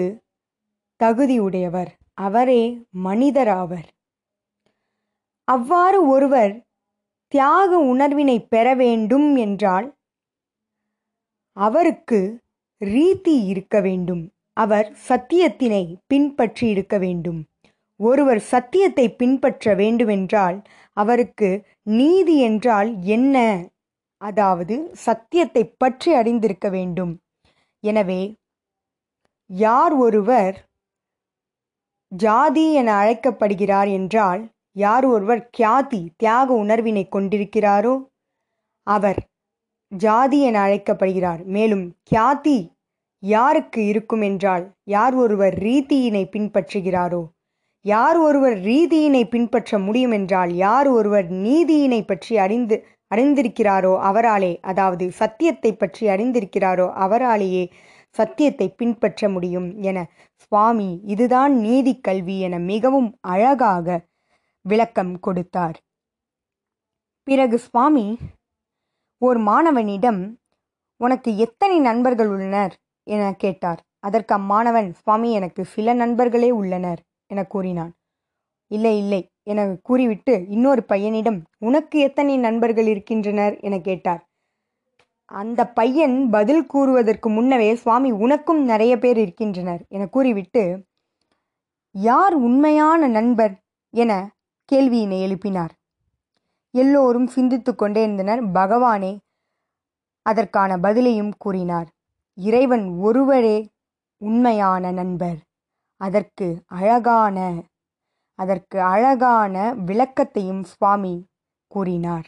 தகுதியுடையவர் 1.01 1.91
அவரே 2.19 2.63
மனிதராவர் 3.05 3.89
அவ்வாறு 5.49 5.99
ஒருவர் 6.07 6.55
தியாக 7.33 7.79
உணர்வினை 7.93 8.39
பெற 8.41 8.67
வேண்டும் 8.75 9.37
என்றால் 9.37 9.89
அவருக்கு 11.57 12.21
ரீதி 12.81 13.37
இருக்க 13.47 13.81
வேண்டும் 13.81 14.25
அவர் 14.57 14.89
சத்தியத்தினை 15.09 15.83
பின்பற்றி 16.07 16.69
இருக்க 16.69 16.99
வேண்டும். 16.99 17.41
ஒருவர் 18.05 18.41
சத்தியத்தை 18.53 19.07
பின்பற்ற 19.21 19.75
வேண்டுமென்றால் 19.75 20.57
அவருக்கு 20.97 21.49
நீதி 21.93 22.37
என்றால் 22.49 22.91
என்ன? 23.17 23.37
அதாவது 24.21 24.75
சத்தியத்தை 25.05 25.63
பற்றி 25.83 26.11
அறிந்திருக்க 26.15 26.67
வேண்டும். 26.77 27.13
எனவே 27.85 28.23
யார் 29.51 29.95
ஒருவர் 30.05 30.57
ஜாதி 32.13 32.65
என 32.81 32.89
அழைக்கப்படுகிறார் 33.03 33.91
என்றால் 33.99 34.43
யார் 34.77 35.07
ஒருவர் 35.07 35.43
கியாதி 35.57 36.03
தியாக 36.17 36.49
உணர்வினை 36.63 37.05
கொண்டிருக்கிறாரோ 37.09 37.95
அவர் 38.87 39.21
ஜாதி 39.93 40.39
என 40.49 40.57
அழைக்கப்படுகிறார். 40.67 41.43
மேலும் 41.55 41.85
கியாதி 42.11 42.59
யாருக்கு 43.23 43.81
இருக்கும் 43.93 44.25
என்றால் 44.31 44.65
யார் 44.95 45.15
ஒருவர் 45.15 45.55
ரீதியினை 45.67 46.25
பின்பற்றுகிறாரோ 46.35 47.23
யார் 47.85 48.19
ஒருவர் 48.19 48.57
ரீதியினை 48.61 49.23
பின்பற்ற 49.29 49.79
முடியும் 49.79 50.11
என்றால் 50.11 50.53
யார் 50.57 50.89
ஒருவர் 50.89 51.27
நீதியினை 51.45 52.01
பற்றி 52.07 52.35
அறிந்து 52.39 52.77
அறிந்திருக்கிறாரோ 53.11 53.93
அவராலே 54.11 54.53
அதாவது 54.61 55.05
சத்தியத்தை 55.11 55.73
பற்றி 55.77 56.05
அறிந்திருக்கிறாரோ 56.09 56.87
அவராலேயே 57.05 57.65
சத்தியத்தை 58.17 58.69
பின்பற்ற 58.71 59.29
முடியும் 59.29 59.69
என 59.81 59.99
சுவாமி 60.37 60.91
இதுதான் 61.05 61.53
நீதி 61.59 61.95
கல்வி 62.01 62.37
என 62.39 62.59
மிகவும் 62.59 63.11
அழகாக 63.21 63.87
விளக்கம் 64.65 65.15
கொடுத்தார். 65.21 65.77
பிறகு 67.27 67.57
சுவாமி 67.59 68.07
ஓர் 69.23 69.39
மாணவனிடம் 69.39 70.23
உனக்கு 71.01 71.31
எத்தனை 71.37 71.79
நண்பர்கள் 71.79 72.29
உள்ளனர்? 72.29 72.75
என 73.07 73.23
கேட்டார். 73.35 73.81
அதற்கு 73.99 74.33
அம்மாணவன் 74.35 74.89
சுவாமி 74.93 75.29
எனக்கு 75.33 75.63
சில 75.65 75.95
நண்பர்களே 75.95 76.51
உள்ளனர். 76.51 77.01
என 77.27 77.45
கூறினான். 77.45 77.93
இல்லை 78.67 78.99
இல்லை 78.99 79.31
என 79.43 79.77
கூறிவிட்டு 79.83 80.47
இன்னொரு 80.49 80.85
பையனிடம் 80.89 81.41
உனக்கு 81.59 81.99
எத்தனை 81.99 82.37
நண்பர்கள் 82.39 82.87
இருக்கின்றனர்? 82.87 83.61
என 83.61 83.81
கேட்டார். 83.81 84.29
அந்த 85.25 85.69
பையன் 85.69 86.31
பதில் 86.31 86.67
கூறுவதற்கு 86.67 87.31
முன்னவே 87.31 87.75
சுவாமி 87.75 88.11
உனக்கும் 88.11 88.65
நிறைய 88.65 88.99
பேர் 88.99 89.17
இருக்கின்றனர். 89.17 89.85
என 89.89 90.07
கூறிவிட்டு 90.07 90.85
யார் 91.91 92.35
உண்மையான 92.35 93.07
நண்பர்? 93.07 93.63
என 93.91 94.35
கேள்வியினை 94.73 95.19
எழுப்பினார். 95.21 95.69
எல்லோரும் 96.71 97.27
சிந்தித்து 97.27 97.75
கொண்டே 97.75 98.03
இருந்தனர். 98.03 98.47
பகவானே 98.47 99.19
அதற்கான 100.23 100.77
பதிலையும் 100.77 101.33
கூறினார். 101.39 101.89
இறைவன் 102.35 102.89
ஒருவரே 102.89 103.69
உண்மையான 104.17 104.91
நண்பர். 104.91 105.37
அதற்கு 106.05 106.47
அழகான 106.79 107.39
அதற்கு 108.39 108.79
அழகான 108.85 109.55
விளக்கத்தையும் 109.87 110.63
சுவாமி 110.71 111.15
கூறினார். 111.71 112.27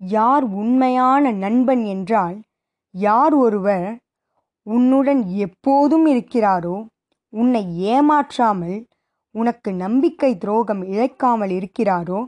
யார் 0.00 0.44
உண்மையான 0.60 1.30
நண்பன் 1.36 1.84
என்றால் 1.84 2.36
யார் 2.94 3.34
ஒருவர் 3.36 3.88
உன்னுடன் 4.66 5.22
எப்போதும் 5.44 6.06
இருக்கிறாரோ 6.06 6.76
உன்னை 7.32 7.62
ஏமாற்றாமல் 7.92 8.78
உனக்கு 9.34 9.70
நம்பிக்கை 9.74 10.32
துரோகம் 10.36 10.82
இழைக்காமல் 10.92 11.52
இருக்கிறாரோ 11.58 12.20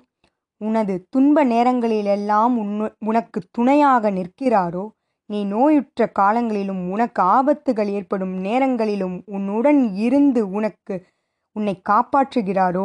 உனது 0.60 0.94
துன்ப 1.10 1.44
நேரங்களிலெல்லாம் 1.44 2.54
உன்னு 2.62 2.86
உனக்கு 3.06 3.38
துணையாக 3.50 4.10
நிற்கிறாரோ 4.10 4.84
நீ 5.30 5.40
நோயுற்ற 5.44 6.06
காலங்களிலும் 6.18 6.82
உனக்கு 6.90 7.20
ஆபத்துகள் 7.36 7.90
ஏற்படும் 7.96 8.34
நேரங்களிலும் 8.38 9.16
உன்னுடன் 9.26 9.80
இருந்து 9.96 10.42
உனக்கு 10.50 10.94
உன்னை 11.56 11.74
காப்பாற்றுகிறாரோ 11.88 12.84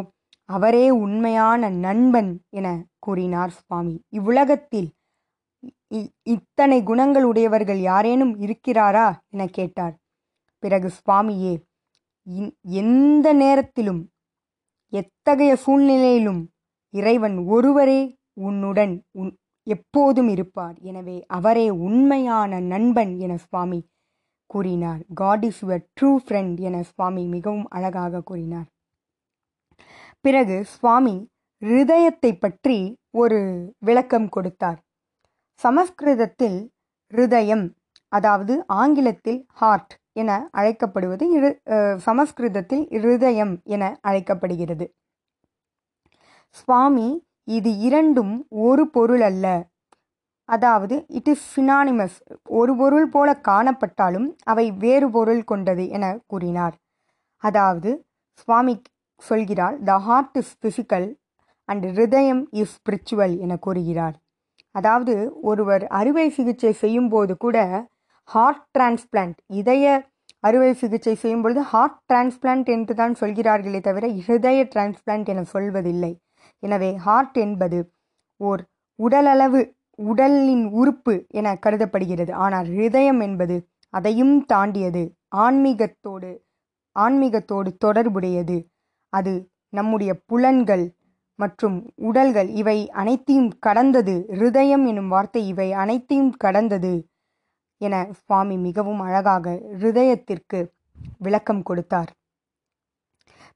அவரே 0.49 0.85
உண்மையான 1.03 1.69
நண்பன் 1.85 2.31
என 2.49 2.67
கூறினார் 2.99 3.53
சுவாமி. 3.57 3.95
இவ்வுலகத்தில் 4.09 4.89
இத்தனை 6.33 6.77
குணங்கள் 6.83 7.23
உடையவர்கள் 7.23 7.79
யாரேனும் 7.81 8.33
இருக்கிறாரா 8.39 9.07
என 9.33 9.45
கேட்டார். 9.57 9.95
பிறகு 10.63 10.89
சுவாமியே 10.97 11.53
எந்த 12.81 13.27
நேரத்திலும் 13.33 14.01
எத்தகைய 14.93 15.51
சூழ்நிலையிலும் 15.55 16.41
இறைவன் 16.93 17.37
ஒருவரே 17.47 18.01
உன்னுடன் 18.41 18.93
உன் 19.11 19.31
எப்போதும் 19.67 20.29
இருப்பார். 20.35 20.75
எனவே 20.89 21.17
அவரே 21.37 21.67
உண்மையான 21.87 22.59
நண்பன் 22.73 23.13
என 23.25 23.33
சுவாமி 23.45 23.79
கூறினார். 24.49 25.01
God 25.21 25.45
is 25.47 25.61
your 25.63 25.83
true 25.97 26.11
friend 26.23 26.57
என 26.67 26.81
சுவாமி 26.89 27.23
மிகவும் 27.35 27.67
அழகாக 27.77 28.21
கூறினார். 28.29 28.67
பிறகு 30.25 30.57
சுவாமி 30.75 31.15
ஹிருதயத்தை 31.61 32.31
பற்றி 32.43 32.77
ஒரு 33.21 33.39
விளக்கம் 33.87 34.29
கொடுத்தார். 34.35 34.79
சமஸ்கிருதத்தில் 35.61 36.57
ஹிருதயம் 37.13 37.65
அதாவது 38.11 38.53
ஆங்கிலத்தில் 38.81 39.39
ஹார்ட் 39.59 39.93
என 40.21 40.31
அழைக்கப்படுவது 40.59 41.25
இரு 41.37 41.49
சமஸ்கிருதத்தில் 42.07 42.83
இருதயம் 42.97 43.53
என 43.75 43.83
அழைக்கப்படுகிறது. 44.09 44.85
சுவாமி 46.59 47.07
இது 47.47 47.71
இரண்டும் 47.87 48.33
ஒரு 48.67 48.83
பொருள் 48.95 49.23
அல்ல. 49.29 49.45
அதாவது 50.49 50.95
இட் 51.17 51.29
இஸ் 51.33 51.45
ஃபினானிமஸ் 51.51 52.17
ஒரு 52.59 52.73
பொருள் 52.81 53.07
போல 53.13 53.29
காணப்பட்டாலும் 53.49 54.27
அவை 54.51 54.65
வேறு 54.83 55.07
பொருள் 55.15 55.43
கொண்டது 55.51 55.83
என 55.97 56.05
கூறினார். 56.31 56.75
அதாவது 57.43 57.89
சுவாமி 58.41 58.75
சொல்கிறார் 59.21 59.75
the 59.89 59.93
heart 60.07 60.37
is 60.41 60.53
physical 60.65 61.07
and 61.69 61.85
Hridayam 61.89 62.43
is 62.61 62.73
spiritual 62.77 63.35
என 63.45 63.53
கூறுகிறார். 63.65 64.15
அதாவது 64.75 65.13
ஒருவர் 65.49 65.83
அறுவை 65.99 66.27
சிகிச்சை 66.37 66.73
செய்யும்போது 66.83 67.33
கூட 67.45 67.57
ஹார்ட் 68.29 68.63
டிரான்ஸ்பிளான்ட் 68.77 69.39
இதய 69.61 69.85
அறுவை 70.47 70.71
சிகிச்சை 70.81 71.15
செய்யும் 71.21 71.43
பொழுது 71.43 71.61
ஹார்ட் 71.71 71.99
டிரான்ஸ்பிளான்ட் 72.11 72.67
என்று 72.75 72.93
தான் 73.01 73.15
சொல்கிறார்களே 73.21 73.79
தவிர 73.87 74.05
ஹிருதய 74.17 74.59
டிரான்ஸ்பிளான்ட் 74.73 75.29
என 75.33 75.43
சொல்வதில்லை. 75.53 76.11
எனவே 76.65 76.91
ஹார்ட் 77.05 77.37
என்பது 77.45 77.79
ஓர் 78.41 78.61
உடலளவு 78.99 79.61
உடலின் 79.99 80.65
உறுப்பு 80.79 81.13
என 81.39 81.47
கருதப்படுகிறது. 81.63 82.31
ஆனால் 82.45 82.67
ஹிருதயம் 82.73 83.21
என்பது 83.27 83.55
அதையும் 83.93 84.35
தாண்டியது 84.45 85.03
ஆன்மீகத்தோடு 85.45 86.31
ஆன்மீகத்தோடு 86.95 87.69
தொடர்புடையது. 87.85 88.57
அது 89.13 89.33
நம்முடைய 89.73 90.11
புலன்கள் 90.29 90.85
மற்றும் 91.39 91.77
உடல்கள் 92.09 92.49
இவை 92.61 92.77
அனைத்தையும் 93.01 93.51
கடந்தது. 93.65 94.15
ஹிருதயம் 94.33 94.85
எனும் 94.91 95.09
வார்த்தை 95.13 95.41
இவை 95.53 95.69
அனைத்தையும் 95.83 96.33
கடந்தது 96.43 96.93
என 97.81 97.95
சுவாமி 98.19 98.55
மிகவும் 98.67 99.01
அழகாக 99.07 99.45
ஹிருதயத்திற்கு 99.73 100.59
விளக்கம் 101.21 101.63
கொடுத்தார். 101.63 102.11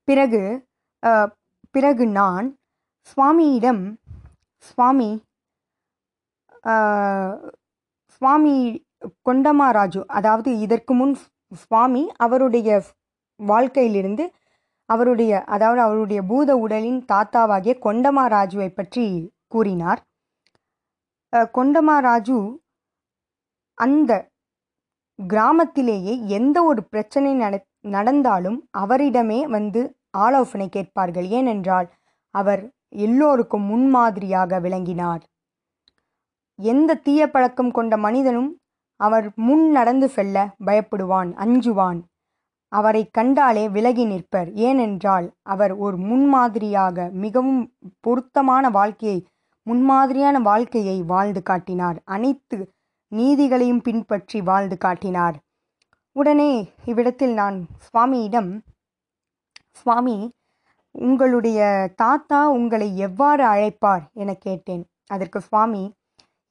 பிறகு 0.08 0.42
பிறகு 1.76 2.06
நான் 2.20 2.48
சுவாமியிடம் 3.10 3.84
சுவாமி 4.68 5.10
சுவாமி 8.14 8.56
கொண்டமாராஜு 9.28 10.02
அதாவது 10.18 10.50
இதற்கு 10.60 10.94
முன் 10.94 11.14
சுவாமி 11.62 12.04
அவருடைய 12.26 12.70
வாழ்க்கையிலிருந்து 13.40 14.26
அவருடைய 14.90 15.32
அதாவது 15.46 15.82
அவருடைய 15.82 16.20
பூத 16.24 16.50
உடலின் 16.58 17.00
தாத்தாவாகிய 17.12 17.74
கொண்டமாராஜுவை 17.86 18.70
பற்றி 18.70 19.06
கூறினார். 19.48 20.02
கொண்டமாராஜு 21.58 22.38
அந்த 23.78 24.12
கிராமத்திலேயே 25.20 26.14
எந்த 26.38 26.58
ஒரு 26.64 26.82
பிரச்சனை 26.84 27.32
நட 27.34 27.56
நடந்தாலும் 27.96 28.60
அவரிடமே 28.78 29.40
வந்து 29.56 29.82
ஆலோசனை 30.26 30.68
கேட்பார்கள். 30.70 31.28
ஏனென்றால் 31.40 31.88
அவர் 32.34 32.64
எல்லோருக்கும் 32.90 33.62
முன்மாதிரியாக 33.62 34.60
விளங்கினார். 34.60 35.24
எந்த 36.60 36.96
தீய 36.96 37.30
பழக்கம் 37.30 37.72
கொண்ட 37.72 37.98
மனிதனும் 37.98 38.60
அவர் 39.00 39.32
முன் 39.36 39.72
நடந்து 39.72 40.10
செல்ல 40.10 40.56
பயப்படுவான் 40.66 41.30
அஞ்சுவான். 41.36 42.00
அவரை 42.72 43.10
கண்டாலே 43.12 43.70
விலகி 43.70 44.06
நிற்பர். 44.06 44.54
ஏனென்றால் 44.54 45.34
அவர் 45.44 45.74
ஒரு 45.76 45.98
முன்மாதிரியாக 45.98 47.10
மிகவும் 47.14 47.74
பொருத்தமான 48.00 48.70
வாழ்க்கையை 48.70 49.20
முன்மாதிரியான 49.68 50.40
வாழ்க்கையை 50.40 51.04
வாழ்ந்து 51.04 51.42
காட்டினார். 51.44 52.02
அனைத்து 52.06 52.58
நீதிகளையும் 53.12 53.82
பின்பற்றி 53.82 54.42
வாழ்ந்து 54.42 54.78
காட்டினார். 54.78 55.38
உடனே 56.12 56.52
இவ்விடத்தில் 56.86 57.34
நான் 57.34 57.58
சுவாமியிடம் 57.86 58.52
சுவாமி 59.72 60.18
உங்களுடைய 60.96 61.60
தாத்தா 61.96 62.40
உங்களை 62.58 62.88
எவ்வாறு 63.08 63.44
அழைப்பார் 63.54 64.04
என 64.14 64.32
கேட்டேன். 64.46 64.84
அதற்கு 65.14 65.40
சுவாமி 65.42 65.84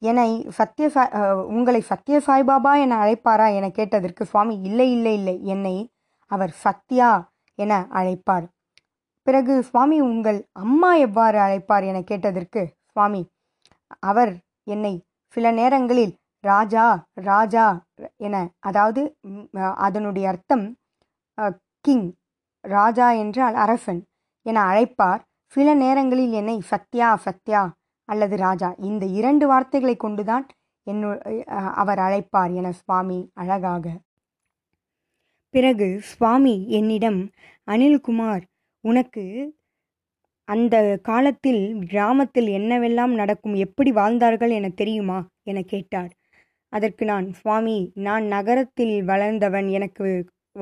என்னை 0.01 0.29
சத்ய 0.57 0.87
சாய் 0.95 1.13
உங்களை 1.55 1.81
சத்ய 1.89 2.17
சாய்பாபா 2.27 2.71
என 2.83 2.97
அழைப்பாரா? 3.03 3.47
என 3.57 3.67
கேட்டதற்கு 3.79 4.23
சுவாமி 4.25 4.55
இல்லை 4.67 4.87
இல்லை 4.91 5.13
இல்லை 5.19 5.35
என்னை 5.53 5.75
அவர் 6.31 6.53
சத்யா 6.63 7.09
என 7.59 7.73
அழைப்பார். 7.99 8.45
பிறகு 9.27 9.53
சுவாமி 9.69 9.97
உங்கள் 10.01 10.39
அம்மா 10.63 10.91
எவ்வாறு 11.07 11.37
அழைப்பார்? 11.45 11.85
என 11.91 11.99
கேட்டதற்கு 12.11 12.61
சுவாமி 12.91 13.21
அவர் 14.11 14.33
என்னை 14.73 14.93
சில 15.35 15.51
நேரங்களில் 15.59 16.13
ராஜா 16.43 16.85
ராஜா 17.29 17.65
என 18.17 18.35
அதாவது 18.59 19.01
அதனுடைய 19.85 20.25
அர்த்தம் 20.31 20.65
கிங் 21.85 22.07
ராஜா 22.65 23.07
என்றால் 23.23 23.55
அரசன். 23.63 24.01
என 24.45 24.61
அழைப்பார். 24.71 25.21
சில 25.53 25.67
நேரங்களில் 25.73 26.31
என்னை 26.31 26.57
சத்யா 26.71 27.09
சத்யா 27.15 27.61
அல்லது 28.09 28.35
ராஜா 28.37 28.69
இந்த 28.79 29.05
இரண்டு 29.19 29.45
வார்த்தைகளை 29.47 29.95
கொண்டுதான் 29.95 30.45
என்னு 30.87 31.09
அவர் 31.75 31.99
அழைப்பார் 31.99 32.53
என 32.53 32.71
சுவாமி 32.71 33.19
அழகாக. 33.33 33.85
பிறகு 35.53 35.87
சுவாமி 36.01 36.55
என்னிடம் 36.69 37.19
அனில்குமார் 37.67 38.43
உனக்கு 38.83 39.23
அந்த 40.47 40.75
காலத்தில் 41.03 41.63
கிராமத்தில் 41.89 42.49
என்னவெல்லாம் 42.57 43.13
நடக்கும் 43.13 43.55
எப்படி 43.55 43.91
வாழ்ந்தார்கள் 43.91 44.49
என 44.49 44.69
தெரியுமா? 44.69 45.19
என 45.43 45.61
கேட்டார். 45.63 46.11
அதற்கு 46.73 47.03
நான் 47.05 47.27
சுவாமி 47.33 47.77
நான் 48.07 48.25
நகரத்தில் 48.25 48.95
வளர்ந்தவன் 49.03 49.67
எனக்கு 49.69 50.07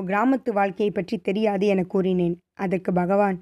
கிராமத்து 0.09 0.51
வாழ்க்கையை 0.59 0.91
பற்றி 0.91 1.15
தெரியாது 1.19 1.65
என 1.73 1.81
கூறினேன். 1.93 2.35
அதற்கு 2.55 2.91
பகவான் 2.93 3.37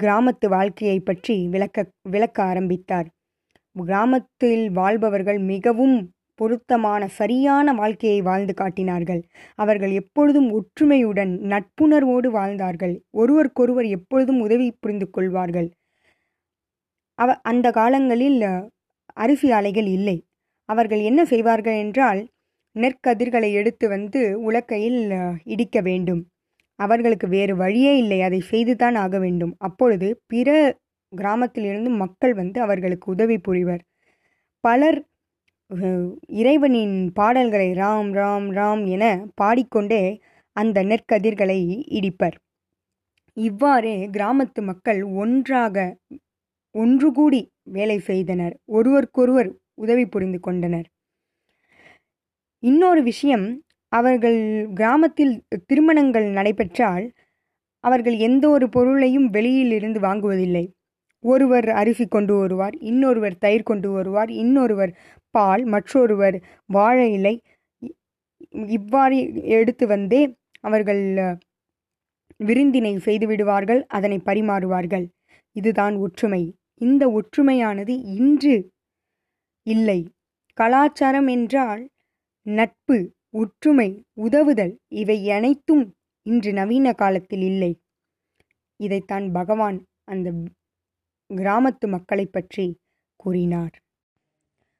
கிராமத்து 0.00 0.46
வாழ்க்கையை 0.48 0.98
பற்றி 1.00 1.36
விளக்க 1.48 1.84
விளக்க 2.14 2.38
ஆரம்பித்தார். 2.42 3.08
கிராமத்தில் 3.76 4.64
வாழ்பவர்கள் 4.78 5.40
மிகவும் 5.52 5.96
பொருத்தமான 6.38 7.02
சரியான 7.18 7.72
வாழ்க்கையை 7.72 8.20
வாழ்ந்து 8.22 8.54
காட்டினார்கள். 8.54 9.20
அவர்கள் 9.58 9.92
எப்பொழுதும் 10.00 10.48
ஒற்றுமையுடன் 10.58 11.32
நட்புணர்வோடு 11.52 12.28
வாழ்ந்தார்கள். 12.38 12.94
ஒருவருக்கொருவர் 13.20 13.88
எப்பொழுதும் 13.96 14.40
உதவி 14.40 14.68
புரிந்து 14.82 15.06
கொள்வார்கள். 15.10 15.68
அவ 17.18 17.30
அந்த 17.42 17.66
காலங்களில் 17.70 18.38
அரிசி 19.16 19.48
ஆலைகள் 19.52 19.88
இல்லை. 19.96 20.16
அவர்கள் 20.68 21.02
என்ன 21.02 21.20
செய்வார்கள் 21.24 21.78
என்றால் 21.84 22.20
நெற்கதிர்களை 22.76 23.50
எடுத்து 23.52 23.86
வந்து 23.88 24.20
உலக்கையில் 24.48 25.00
இடிக்க 25.44 25.78
வேண்டும். 25.80 26.22
அவர்களுக்கு 26.78 27.26
வேறு 27.28 27.54
வழியே 27.56 27.92
இல்லை. 27.98 28.18
அதை 28.22 28.40
செய்துதான் 28.40 28.94
ஆக 28.94 29.14
வேண்டும். 29.18 29.54
அப்பொழுது 29.58 30.08
பிற 30.26 30.48
கிராமத்திலிருந்து 31.12 31.90
மக்கள் 32.02 32.34
வந்து 32.34 32.58
அவர்களுக்கு 32.60 33.06
உதவி 33.12 33.38
புரிவர். 33.38 33.82
பலர் 34.64 34.98
இறைவனின் 36.40 36.96
பாடல்களை 37.12 37.68
ராம் 37.74 38.10
ராம் 38.14 38.48
ராம் 38.50 38.82
என 38.86 39.04
பாடிக்கொண்டே 39.34 40.02
அந்த 40.56 40.78
நெற்கதிர்களை 40.84 41.58
இடிப்பர். 41.98 42.36
இவ்வாறே 43.36 43.96
கிராமத்து 44.08 44.60
மக்கள் 44.62 45.00
ஒன்றாக 45.22 45.76
ஒன்று 46.74 47.08
கூடி 47.12 47.40
வேலை 47.76 47.98
செய்தனர். 48.00 48.54
ஒருவருக்கொருவர் 48.68 49.50
உதவி 49.74 50.04
புரிந்து 50.06 50.40
கொண்டனர். 50.40 50.88
இன்னொரு 52.62 53.02
விஷயம் 53.02 53.46
அவர்கள் 53.92 54.38
கிராமத்தில் 54.74 55.34
திருமணங்கள் 55.66 56.26
நடைபெற்றால் 56.28 57.06
அவர்கள் 57.84 58.16
எந்த 58.18 58.44
ஒரு 58.48 58.68
பொருளையும் 58.68 59.28
வெளியில் 59.30 59.72
இருந்து 59.72 60.00
வாங்குவதில்லை. 60.00 60.64
ஒருவர் 61.24 61.68
அரிசி 61.70 62.04
கொண்டு 62.06 62.34
வருவார் 62.38 62.76
இன்னொருவர் 62.80 63.36
தயிர் 63.38 63.62
கொண்டு 63.62 63.88
வருவார் 63.90 64.30
இன்னொருவர் 64.30 64.92
பால் 65.34 65.64
மற்றொருவர் 65.64 66.36
வாழை 66.66 67.12
இலை. 67.12 67.34
இவ்வாறு 68.68 69.16
எடுத்து 69.58 69.86
வந்தே 69.86 70.22
அவர்கள் 70.60 71.02
விருந்தினை 72.40 72.92
செய்து 72.98 73.26
விடுவார்கள் 73.26 73.80
அதனை 73.88 74.18
பரிமாறுவார்கள். 74.24 75.06
இதுதான் 75.56 75.94
ஒற்றுமை. 75.96 76.42
இந்த 76.80 77.02
ஒற்றுமையானது 77.18 77.94
இன்று 78.18 78.56
இல்லை. 79.66 80.00
கலாச்சாரம் 80.58 81.26
என்றால் 81.26 81.82
நட்பு 82.50 83.12
ஒற்றுமை 83.30 84.04
உதவுதல் 84.12 84.78
இவை 84.88 85.30
அனைத்தும் 85.30 85.94
இன்று 86.22 86.52
நவீன 86.52 86.92
காலத்தில் 86.92 87.40
இல்லை. 87.40 87.80
இதைத்தான் 88.76 89.32
பகவான் 89.32 89.86
அந்த 90.04 90.32
கிராமத்து 91.34 91.88
மக்களைப் 91.88 92.32
பற்றி 92.32 92.78
கூறினார். 93.16 93.70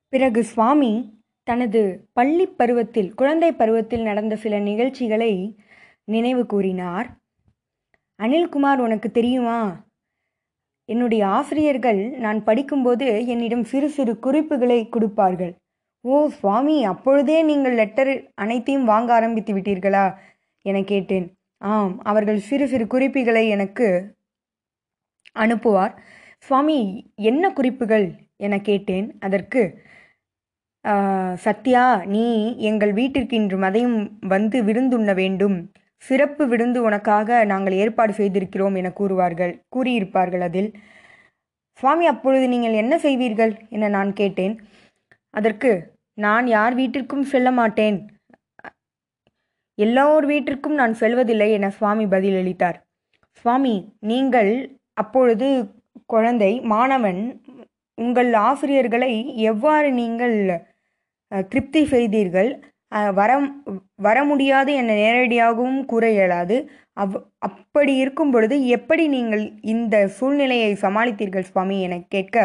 பிறகு 0.09 0.45
சுவாமி 0.45 1.23
தனது 1.43 2.09
பள்ளி 2.13 2.47
பருவத்தில் 2.47 3.15
குழந்தை 3.15 3.53
பருவத்தில் 3.53 4.03
நடந்த 4.03 4.37
சில 4.37 4.59
நிகழ்ச்சிகளை 4.59 5.57
நினைவு 6.05 6.47
கூறினார். 6.47 7.17
அனில்குமார் 8.19 8.79
உனக்கு 8.79 9.11
தெரியுமா? 9.11 9.85
என்னுடைய 10.85 11.27
ஆசிரியர்கள் 11.27 12.11
நான் 12.11 12.45
படிக்கும்போது 12.45 13.27
என்னிடம் 13.27 13.65
சிறு 13.65 13.89
சிறு 13.89 14.19
குறிப்புகளை 14.19 14.89
கொடுப்பார்கள். 14.89 15.55
ஓ 16.05 16.15
சுவாமி 16.39 16.77
அப்பொழுதே 16.91 17.39
நீங்கள் 17.49 17.75
லெட்டர் 17.81 18.11
அனைத்தையும் 18.43 18.87
வாங்க 18.93 19.11
ஆரம்பித்து 19.17 19.53
விட்டீர்களா? 19.57 20.05
என 20.65 20.79
கேட்டேன். 20.93 21.27
ஆம் 21.63 21.95
அவர்கள் 22.11 22.39
சிறு 22.49 22.67
சிறு 22.69 22.85
குறிப்புகளை 22.87 23.43
எனக்கு 23.57 23.87
அனுப்புவார். 25.37 25.95
சுவாமி 26.47 26.79
என்ன 27.31 27.45
குறிப்புகள்? 27.59 28.07
என 28.47 28.55
கேட்டேன். 28.69 29.07
அதற்கு 29.27 29.63
சத்யா 31.45 31.83
நீ 32.15 32.25
எங்கள் 32.71 32.93
வீட்டிற்கு 32.99 33.35
இன்று 33.41 33.57
மதியம் 33.65 33.97
வந்து 34.35 34.59
விருந்துண்ண 34.69 35.11
வேண்டும். 35.23 35.57
சிறப்பு 36.03 36.43
விருந்து 36.53 36.79
உனக்காக 36.89 37.45
நாங்கள் 37.53 37.77
ஏற்பாடு 37.83 38.13
செய்திருக்கிறோம் 38.21 38.77
என 38.81 38.91
கூறுவார்கள். 39.01 39.53
கூறியிருப்பார்கள் 39.75 40.45
அதில். 40.49 40.71
சுவாமி 41.81 42.07
அப்பொழுது 42.13 42.47
நீங்கள் 42.55 42.81
என்ன 42.83 42.95
செய்வீர்கள்? 43.07 43.53
என 43.77 43.91
நான் 43.97 44.13
கேட்டேன். 44.21 44.55
அதற்கு 45.35 45.73
நான் 46.19 46.47
யார் 46.57 46.75
வீட்டிற்கும் 46.75 47.27
செல்ல 47.33 47.49
மாட்டேன் 47.51 47.99
எல்லோர் 49.79 50.25
வீட்டிற்கும் 50.31 50.77
நான் 50.81 50.95
செல்வதில்லை 51.03 51.49
என 51.57 51.69
சுவாமி 51.77 52.05
பதிலளித்தார். 52.15 52.79
சுவாமி 53.45 53.75
நீங்கள் 54.11 54.51
அப்பொழுது 54.93 55.49
குழந்தை 56.07 56.53
மாணவன் 56.73 57.21
உங்கள் 57.99 58.31
ஆசிரியர்களை 58.49 59.13
எவ்வாறு 59.53 59.89
நீங்கள் 60.01 60.37
திருப்தி 61.53 61.83
செய்தீர்கள்? 61.95 62.51
வர 63.19 63.31
வர 64.07 64.19
முடியாது 64.31 64.71
என 64.81 64.95
நேரடியாகவும் 65.03 65.81
கூற 65.91 66.05
இயலாது. 66.11 66.57
அவ் 67.03 67.17
அப்படி 67.49 67.93
இருக்கும் 68.03 68.33
பொழுது 68.35 68.57
எப்படி 68.77 69.05
நீங்கள் 69.17 69.45
இந்த 69.75 69.97
சூழ்நிலையை 70.17 70.73
சமாளித்தீர்கள் 70.85 71.51
சுவாமி 71.51 71.77
என 71.87 71.99
கேட்க 72.15 72.37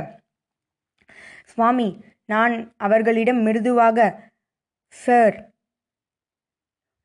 சுவாமி 1.53 1.87
நான் 2.29 2.53
அவர்களிடம் 2.77 3.41
மிருதுவாக 3.41 4.07
சார் 4.95 5.35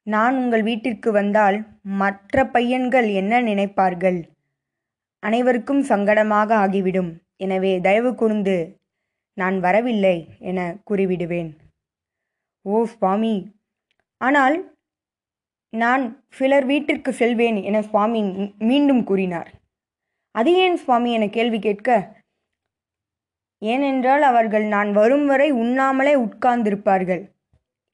நான் 0.06 0.36
உங்கள் 0.36 0.62
வீட்டிற்கு 0.62 1.12
வந்தால் 1.12 1.56
மற்ற 2.00 2.44
பையன்கள் 2.46 3.08
என்ன 3.20 3.42
நினைப்பார்கள்? 3.42 4.20
அனைவருக்கும் 5.22 5.82
சங்கடமாக 5.82 6.50
ஆகிவிடும். 6.54 7.10
எனவே 7.36 7.72
தயவு 7.80 8.10
கூர்ந்து 8.14 8.56
நான் 9.38 9.56
வரவில்லை 9.60 10.16
என 10.38 10.58
கூறிவிடுவேன். 10.88 11.50
ஓ 12.64 12.84
சுவாமி. 12.84 13.34
ஆனால் 14.20 14.56
நான் 15.72 16.04
சிலர் 16.28 16.66
வீட்டிற்கு 16.66 17.12
செல்வேன் 17.12 17.58
என 17.62 17.82
சுவாமி 17.82 18.20
மீண்டும் 18.70 19.04
கூறினார். 19.04 19.50
அது 20.34 20.50
ஏன் 20.54 20.76
சுவாமி? 20.76 21.10
என 21.12 21.28
கேள்வி 21.28 21.58
கேட்க 21.58 21.88
ஏனென்றால் 23.62 24.24
அவர்கள் 24.30 24.64
நான் 24.74 24.90
வரும் 24.98 25.26
வரை 25.30 25.48
உண்ணாமலே 25.62 26.14
உட்கார்ந்திருப்பார்கள். 26.26 27.22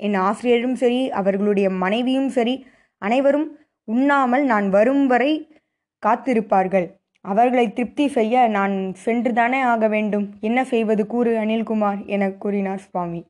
என் 0.00 0.16
ஆசிரியரும் 0.28 0.76
சரி 0.82 1.00
அவர்களுடைய 1.20 1.68
மனைவியும் 1.82 2.30
சரி 2.36 2.54
அனைவரும் 3.02 3.48
உண்ணாமல் 3.88 4.44
நான் 4.52 4.66
வரும் 4.76 5.04
வரை 5.12 5.32
காத்திருப்பார்கள். 6.02 6.86
அவர்களை 7.24 7.64
திருப்தி 7.76 8.04
செய்ய 8.16 8.34
நான் 8.56 8.74
சென்றுதானே 9.04 9.60
ஆக 9.72 9.84
வேண்டும். 9.94 10.26
என்ன 10.48 10.58
செய்வது? 10.72 11.02
கூறு 11.12 11.32
அனில்குமார் 11.42 12.00
என 12.14 12.28
கூறினார் 12.42 12.84
சுவாமி. 12.86 13.20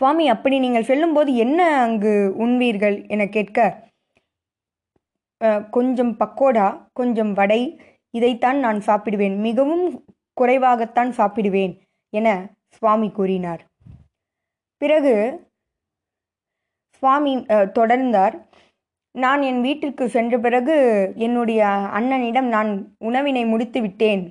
சுவாமி 0.00 0.24
அப்படி 0.34 0.56
நீங்கள் 0.64 0.88
செல்லும்போது 0.90 1.30
என்ன 1.44 1.60
அங்கு 1.84 2.12
உண்வீர்கள் 2.44 2.96
என 3.14 3.22
கேட்க 3.36 3.68
கொஞ்சம் 5.76 6.12
பக்கோடா 6.20 6.68
கொஞ்சம் 6.98 7.32
வடை 7.38 7.60
இதைத்தான் 8.14 8.58
நான் 8.66 8.80
சாப்பிடுவேன். 8.86 9.36
மிகவும் 9.46 9.84
குறைவாகத்தான் 10.40 11.10
சாப்பிடுவேன் 11.18 11.74
என 12.12 12.28
சுவாமி 12.76 13.08
கூறினார். 13.10 13.62
பிறகு 14.76 15.14
சுவாமி 17.02 17.32
தொடர்ந்தார். 17.78 18.36
நான் 19.14 19.42
என் 19.42 19.60
வீட்டிற்கு 19.60 20.04
சென்ற 20.08 20.34
பிறகு 20.38 20.76
என்னுடைய 21.16 21.66
அண்ணனிடம் 21.98 22.48
நான் 22.54 22.70
உணவினை 22.98 23.44
முடித்து 23.44 23.80
விட்டேன் 23.80 24.22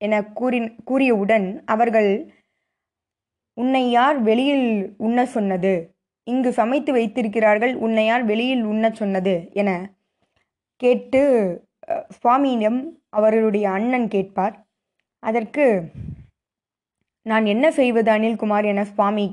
என 0.00 0.14
கூறி 0.38 0.60
கூறியவுடன் 0.90 1.46
அவர்கள் 1.64 2.10
உன்னை 3.56 3.84
யார் 3.90 4.18
வெளியில் 4.20 4.68
உண்ண 4.96 5.26
சொன்னது? 5.26 5.74
இங்கு 6.26 6.50
சமைத்து 6.52 6.90
வைத்திருக்கிறார்கள் 6.92 7.74
உன்னை 7.76 8.04
யார் 8.06 8.24
வெளியில் 8.24 8.64
உண்ண 8.64 8.90
சொன்னது? 8.90 9.34
என 9.52 9.70
கேட்டு 10.80 11.22
சுவாமியிடம் 12.16 12.80
அவர்களுடைய 13.10 13.66
அண்ணன் 13.70 14.08
கேட்பார். 14.08 14.54
அதற்கு 15.24 15.66
நான் 17.22 17.46
என்ன 17.46 17.66
செய்வது 17.70 18.10
அனில்குமார் 18.12 18.64
என 18.64 18.84
சுவாமி 18.84 19.26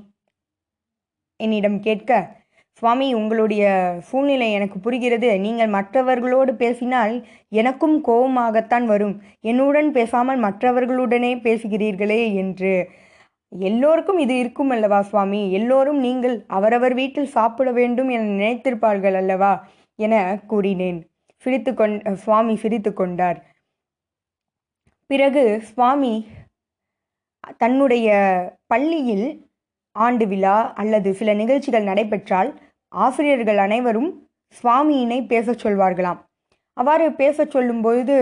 என்னிடம் 1.40 1.80
கேட்க 1.80 2.40
சுவாமி 2.74 3.14
உங்களுடைய 3.14 3.64
சூழ்நிலை 4.02 4.52
எனக்கு 4.52 4.78
புரிகிறது. 4.80 5.40
நீங்கள் 5.40 5.68
மற்றவர்களோடு 5.68 6.56
பேசினால் 6.56 7.14
எனக்கும் 7.50 7.96
கோபமாகத்தான் 8.06 8.86
வரும். 8.86 9.22
என்னுடன் 9.42 9.92
பேசாமல் 9.92 10.40
மற்றவர்களுடனே 10.44 11.32
பேசுகிறீர்களே 11.48 12.22
என்று. 12.34 12.74
எல்லோருக்கும் 13.50 14.18
இது 14.18 14.38
இருக்கும் 14.38 14.70
அல்லவா 14.70 15.02
சுவாமி? 15.02 15.42
எல்லோரும் 15.52 16.00
நீங்கள் 16.00 16.36
அவரவர் 16.48 16.94
வீட்டில் 16.94 17.34
சாப்பிட 17.38 17.72
வேண்டும் 17.72 18.10
என 18.10 18.28
நினைத்திருப்பார்கள் 18.34 19.14
அல்லவா? 19.14 19.54
என 20.00 20.16
கூறினேன். 20.48 21.00
சிரித்து 21.46 21.74
கொண் 21.74 21.96
சுவாமி 22.16 22.56
சிரித்து 22.56 22.94
கொண்டார் 22.94 23.40
பிறகு 25.12 25.62
சுவாமி 25.62 26.28
தன்னுடைய 27.58 28.10
பள்ளியில் 28.68 29.28
ஆண்டு 29.96 30.26
விழா 30.28 30.74
அல்லது 30.74 31.14
சில 31.14 31.34
நிகழ்ச்சிகள் 31.34 31.84
நடைபெற்றால் 31.84 32.50
ஆசிரியர்கள் 32.92 33.58
அனைவரும் 33.58 34.10
சுவாமியினை 34.60 35.18
பேசச் 35.28 35.64
சொல்வார்களாம். 35.66 36.20
அவ்வாறு 36.74 37.08
பேசச் 37.14 37.58
சொல்லும்பொழுது 37.58 38.16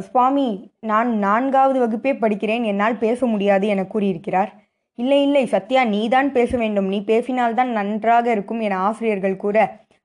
சுவாமி 0.00 0.46
நான் 0.80 1.10
நான்காவது 1.18 1.78
வகுப்பே 1.80 2.12
படிக்கிறேன் 2.20 2.64
என்னால் 2.64 2.98
பேச 2.98 3.26
முடியாது 3.26 3.66
என 3.66 3.86
கூறியிருக்கிறார். 3.86 4.52
இல்லை 4.98 5.22
இல்லை 5.22 5.46
சத்யா 5.46 5.84
நீதான் 5.84 6.32
பேச 6.32 6.56
வேண்டும். 6.56 6.88
நீ 6.88 7.00
பேசினால்தான் 7.06 7.76
நன்றாக 7.78 8.30
இருக்கும் 8.30 8.60
என 8.60 8.78
ஆசிரியர்கள் 8.78 9.36
கூற 9.36 9.56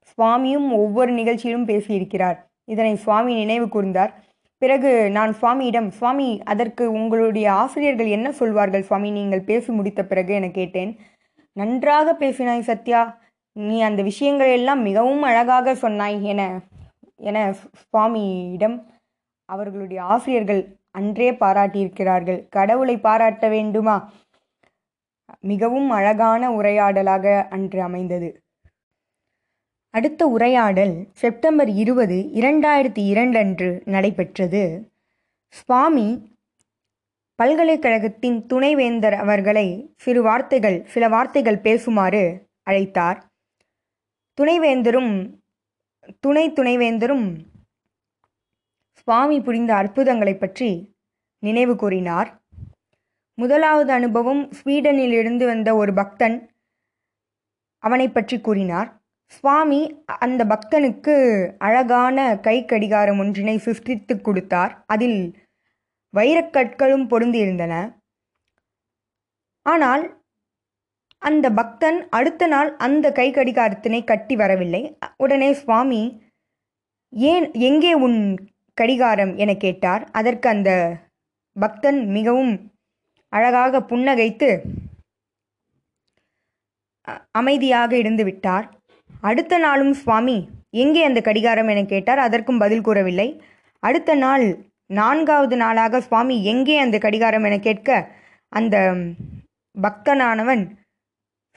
சுவாமியும் 0.02 0.68
ஒவ்வொரு 0.72 1.12
நிகழ்ச்சியிலும் 1.12 1.68
பேசியிருக்கிறார். 1.68 2.38
இதனை 2.64 2.94
சுவாமி 2.96 3.34
நினைவு 3.34 3.66
கூர்ந்தார். 3.66 4.14
பிறகு 4.64 5.10
நான் 5.10 5.32
சுவாமியிடம் 5.40 5.88
சுவாமி 5.88 6.42
அதற்கு 6.44 6.84
உங்களுடைய 6.92 7.52
ஆசிரியர்கள் 7.52 8.06
என்ன 8.06 8.32
சொல்வார்கள்? 8.32 8.82
சுவாமி 8.82 9.10
நீங்கள் 9.10 9.48
பேசி 9.50 9.72
முடித்த 9.72 10.04
பிறகு 10.04 10.34
என 10.34 10.48
கேட்டேன். 10.50 10.92
நன்றாக 11.52 12.16
பேசினாய் 12.20 12.68
சத்யா. 12.68 13.18
நீ 13.52 13.80
அந்த 13.80 14.02
விஷயங்களை 14.02 14.52
எல்லாம் 14.52 14.82
மிகவும் 14.82 15.22
அழகாக 15.22 15.74
சொன்னாய் 15.74 16.24
என 16.24 16.60
என 17.16 17.54
சுவாமியிடம் 17.82 18.76
அவர்களுடைய 19.48 20.02
ஆசிரியர்கள் 20.02 20.62
அன்றே 20.90 21.28
பாராட்டியிருக்கிறார்கள். 21.30 22.40
கடவுளை 22.48 22.96
பாராட்ட 22.98 23.48
வேண்டுமா? 23.48 23.96
மிகவும் 25.40 25.90
அழகான 25.90 26.50
உரையாடலாக 26.50 27.46
அன்று 27.50 27.82
அமைந்தது. 27.82 28.43
அடுத்த 29.94 30.26
உரையாடல் 30.26 31.08
செப்டம்பர் 31.12 31.68
இருபது 31.68 32.14
இரண்டாயிரத்தி 32.14 33.06
இரண்டு 33.06 33.38
அன்று 33.38 33.82
நடைபெற்றது. 33.84 34.92
சுவாமி 35.48 36.32
பல்கலைக்கழகத்தின் 37.34 38.46
துணைவேந்தர் 38.46 39.14
அவர்களை 39.14 39.94
சிறு 39.96 40.22
வார்த்தைகள் 40.22 40.84
சில 40.86 41.08
வார்த்தைகள் 41.08 41.60
பேசுமாறு 41.60 42.40
அழைத்தார். 42.70 43.20
துணைவேந்தரும் 44.40 45.38
துணை 46.20 46.52
துணைவேந்தரும் 46.52 47.36
சுவாமி 48.92 49.40
புரிந்த 49.40 49.74
அற்புதங்களைப் 49.74 50.40
பற்றி 50.40 50.94
நினைவு 51.38 51.76
கூறினார். 51.76 52.42
முதலாவது 53.34 53.92
அனுபவம் 53.92 54.50
ஸ்வீடனிலிருந்து 54.50 55.44
வந்த 55.44 55.74
ஒரு 55.74 55.94
பக்தன் 55.94 56.50
அவனை 57.78 58.08
பற்றி 58.08 58.40
கூறினார். 58.40 59.02
சுவாமி 59.26 60.04
அந்த 60.06 60.44
பக்தனுக்கு 60.44 61.14
அழகான 61.58 62.38
கை 62.40 62.64
கடிகாரம் 62.64 63.18
ஒன்றினை 63.18 63.56
சிருஷ்டித்து 63.56 64.20
கொடுத்தார். 64.20 64.84
அதில் 64.86 65.20
வைரக்கற்களும் 66.14 67.06
பொருந்தியிருந்தன. 67.12 67.74
ஆனால் 69.62 70.22
அந்த 71.18 71.50
பக்தன் 71.50 72.08
அடுத்த 72.08 72.46
நாள் 72.46 72.76
அந்த 72.76 73.12
கை 73.12 73.30
கடிகாரத்தினை 73.30 74.04
கட்டி 74.04 74.36
வரவில்லை. 74.36 74.96
உடனே 75.16 75.52
சுவாமி 75.52 76.02
ஏன் 77.12 77.52
எங்கே 77.52 77.94
உன் 77.94 78.18
கடிகாரம்? 78.74 79.36
என 79.36 79.54
கேட்டார். 79.54 80.08
அதற்கு 80.10 80.48
அந்த 80.48 80.70
பக்தன் 81.56 82.06
மிகவும் 82.06 82.72
அழகாக 83.28 83.80
புன்னகைத்து 83.80 84.48
அமைதியாக 87.30 87.96
இருந்து 87.96 88.24
விட்டார். 88.24 88.66
அடுத்த 89.24 89.58
நாளும் 89.58 89.94
சுவாமி 89.94 90.36
எங்கே 90.82 91.02
அந்த 91.04 91.20
கடிகாரம் 91.20 91.68
என 91.68 91.82
கேட்டார் 91.84 92.20
அதற்கும் 92.26 92.58
பதில் 92.58 92.86
கூறவில்லை. 92.88 93.28
அடுத்த 93.82 94.14
நாள் 94.14 94.46
நான்காவது 94.90 95.56
நாளாக 95.56 96.00
சுவாமி 96.00 96.36
எங்கே 96.44 96.76
அந்த 96.78 96.96
கடிகாரம் 96.98 97.46
என 97.48 97.56
கேட்க 97.58 97.90
அந்த 98.52 98.76
பக்தனானவன் 99.76 100.64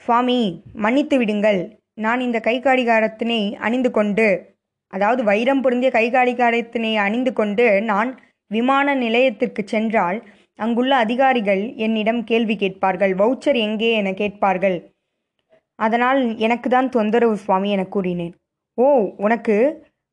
சுவாமி 0.02 0.38
மன்னித்து 0.74 1.16
விடுங்கள் 1.18 1.60
நான் 1.94 2.20
இந்த 2.20 2.38
கை 2.40 2.56
கடிகாரத்தினை 2.60 3.40
அணிந்து 3.58 3.90
கொண்டு 3.90 4.26
அதாவது 4.92 5.22
வைரம் 5.24 5.62
பொருந்திய 5.62 5.90
கை 5.90 6.06
கடிகாரத்தினை 6.10 6.92
அணிந்து 7.06 7.32
கொண்டு 7.32 7.66
நான் 7.82 8.10
விமான 8.50 8.94
நிலையத்திற்கு 8.94 9.62
சென்றால் 9.66 10.18
அங்குள்ள 10.58 10.92
அதிகாரிகள் 10.96 11.62
என்னிடம் 11.76 12.22
கேள்வி 12.24 12.56
கேட்பார்கள் 12.56 13.12
வவுச்சர் 13.14 13.58
எங்கே? 13.66 13.90
என 13.92 14.12
கேட்பார்கள். 14.12 14.78
அதனால் 15.78 16.20
எனக்கு 16.46 16.68
தான் 16.68 16.88
தொந்தரவு 16.96 17.36
சுவாமி 17.44 17.68
என 17.70 17.82
கூறினேன். 17.94 18.34
ஓ 18.78 18.86
உனக்கு 19.26 19.56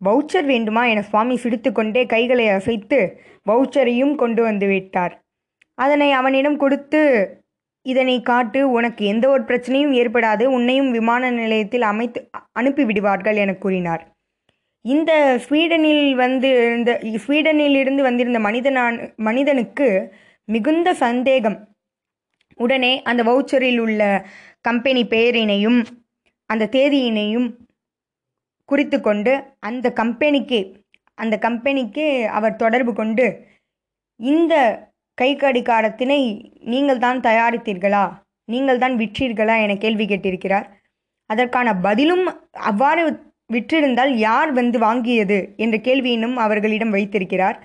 வவுச்சர் 0.01 0.47
வேண்டுமா 0.51 0.83
என 0.91 1.03
சுவாமி 1.09 1.35
சிரித்துக்கொண்டே 1.43 2.01
கைகளை 2.13 2.45
அசைத்து 2.55 2.99
வவுச்சரையும் 3.49 4.15
கொண்டு 4.21 4.41
வந்து 4.49 4.67
விட்டார். 4.67 5.13
அதனை 5.77 6.09
அவனிடம் 6.19 6.57
கொடுத்து 6.63 7.01
இதனை 7.85 8.17
காட்டு 8.29 8.59
உனக்கு 8.77 9.01
எந்த 9.05 9.25
ஒரு 9.29 9.43
பிரச்சனையும் 9.49 9.95
ஏற்படாது 10.01 10.43
உன்னையும் 10.57 10.91
விமான 10.91 11.29
நிலையத்தில் 11.39 11.85
அமைத்து 11.91 12.19
அனுப்பிவிடுவார்கள் 12.59 13.39
என 13.43 13.53
கூறினார். 13.63 14.03
இந்த 14.85 15.11
ஸ்வீடனில் 15.43 16.07
வந்து 16.23 16.49
இருந்த 16.65 16.91
ஸ்வீடனில் 17.23 17.77
இருந்து 17.81 18.01
வந்திருந்த 18.07 18.39
மனிதனான் 18.47 18.97
மனிதனுக்கு 19.27 19.87
மிகுந்த 20.47 20.89
சந்தேகம். 21.05 21.57
உடனே 22.59 22.91
அந்த 23.09 23.21
வவுச்சரில் 23.29 23.79
உள்ள 23.79 24.01
கம்பெனி 24.67 25.01
பெயரினையும் 25.13 25.79
அந்த 26.49 26.69
தேதியினையும் 26.75 27.47
குறித்து 28.69 28.97
கொண்டு 29.01 29.33
அந்த 29.59 29.87
கம்பெனிக்கு 29.99 30.59
அந்த 31.17 31.35
கம்பெனிக்கு 31.45 32.05
அவர் 32.37 32.61
தொடர்பு 32.63 32.91
கொண்டு 32.93 33.25
இந்த 34.19 34.53
கை 35.17 35.29
கடிகாரத்தினை 35.41 36.21
நீங்கள் 36.71 37.03
தான் 37.05 37.19
தயாரித்தீர்களா? 37.19 38.05
நீங்கள் 38.49 38.81
தான் 38.83 38.95
விற்றீர்களா 39.01 39.55
என 39.65 39.75
கேள்வி 39.83 40.05
கேட்டிருக்கிறார். 40.05 40.67
அதற்கான 41.29 41.67
பதிலும் 41.85 42.25
அவ்வாறு 42.69 43.03
விற்றிருந்தால் 43.53 44.11
யார் 44.27 44.51
வந்து 44.59 44.77
வாங்கியது 44.79 45.37
என்ற 45.63 45.75
கேள்வியினும் 45.87 46.35
அவர்களிடம் 46.45 46.95
வைத்திருக்கிறார். 46.95 47.57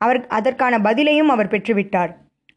அவர் 0.00 0.20
அதற்கான 0.38 0.74
பதிலையும் 0.88 1.32
அவர் 1.34 1.52
பெற்றுவிட்டார். 1.54 2.12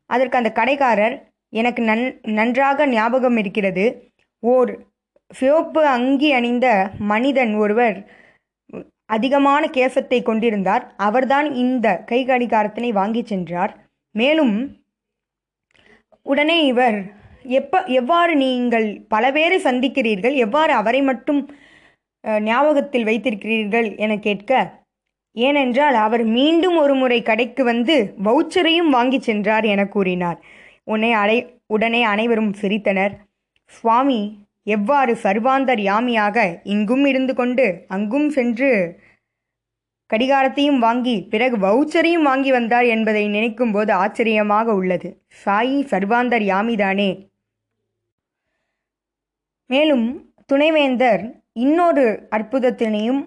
அதற்கு 0.10 0.39
அந்த 0.39 0.52
கடைக்காரர் 0.60 1.15
எனக்கு 1.53 1.81
நன் 1.89 2.05
நன்றாக 2.38 2.88
ஞாபகம் 2.88 3.38
இருக்கிறது. 3.41 3.86
ஓர் 4.43 4.71
சிவப்பு 5.31 5.81
அங்கி 5.95 6.29
அணிந்த 6.38 6.67
மனிதன் 7.12 7.53
ஒருவர் 7.63 7.97
அதிகமான 9.15 9.63
கேசத்தை 9.77 10.19
கொண்டிருந்தார். 10.23 10.83
அவர்தான் 11.07 11.47
இந்த 11.63 11.88
கை 12.10 12.19
கடிகாரத்தினை 12.25 12.91
வாங்கி 12.99 13.21
சென்றார். 13.25 13.73
மேலும் 14.15 14.55
உடனே 16.25 16.57
இவர் 16.71 16.97
எப்ப 17.60 17.81
எவ்வாறு 17.99 18.33
நீங்கள் 18.36 18.88
பல 19.13 19.23
பேரை 19.36 19.57
சந்திக்கிறீர்கள்? 19.67 20.36
எவ்வாறு 20.45 20.73
அவரை 20.73 21.01
மட்டும் 21.10 21.41
ஞாபகத்தில் 22.49 23.07
வைத்திருக்கிறீர்கள்? 23.10 23.88
என 24.03 24.13
கேட்க 24.25 24.51
ஏனென்றால் 25.36 25.97
அவர் 26.05 26.23
மீண்டும் 26.38 26.77
ஒரு 26.83 26.93
முறை 27.01 27.19
கடைக்கு 27.21 27.63
வந்து 27.63 27.95
வவுச்சரையும் 28.27 28.93
வாங்கி 28.95 29.19
சென்றார் 29.19 29.65
என 29.73 29.81
கூறினார். 29.95 30.39
உன்னை 30.93 31.12
அலை 31.12 31.38
உடனே 31.67 32.04
அனைவரும் 32.04 32.52
சிரித்தனர். 32.62 33.13
சுவாமி 33.65 34.19
எவ்வாறு 34.63 35.13
சர்வாந்தர் 35.23 35.82
யாமியாக 35.89 36.38
இங்கும் 36.63 37.06
இருந்து 37.06 37.34
கொண்டு 37.34 37.65
அங்கும் 37.88 38.30
சென்று 38.30 38.71
கடிகாரத்தையும் 40.13 40.80
வாங்கி 40.80 41.15
பிறகு 41.32 41.56
வவுச்சரையும் 41.58 42.21
வாங்கி 42.21 42.52
வந்தார் 42.52 42.86
என்பதை 42.86 43.28
நினைக்கும் 43.28 43.71
போது 43.71 43.93
ஆச்சரியமாக 43.93 44.73
உள்ளது. 44.73 45.10
சாயி 45.45 45.80
சர்வாந்தர் 45.93 46.45
யாமிதானே? 46.52 47.10
மேலும் 49.69 50.34
துணைவேந்தர் 50.45 51.23
இன்னொரு 51.54 52.28
அற்புதத்தினையும் 52.36 53.21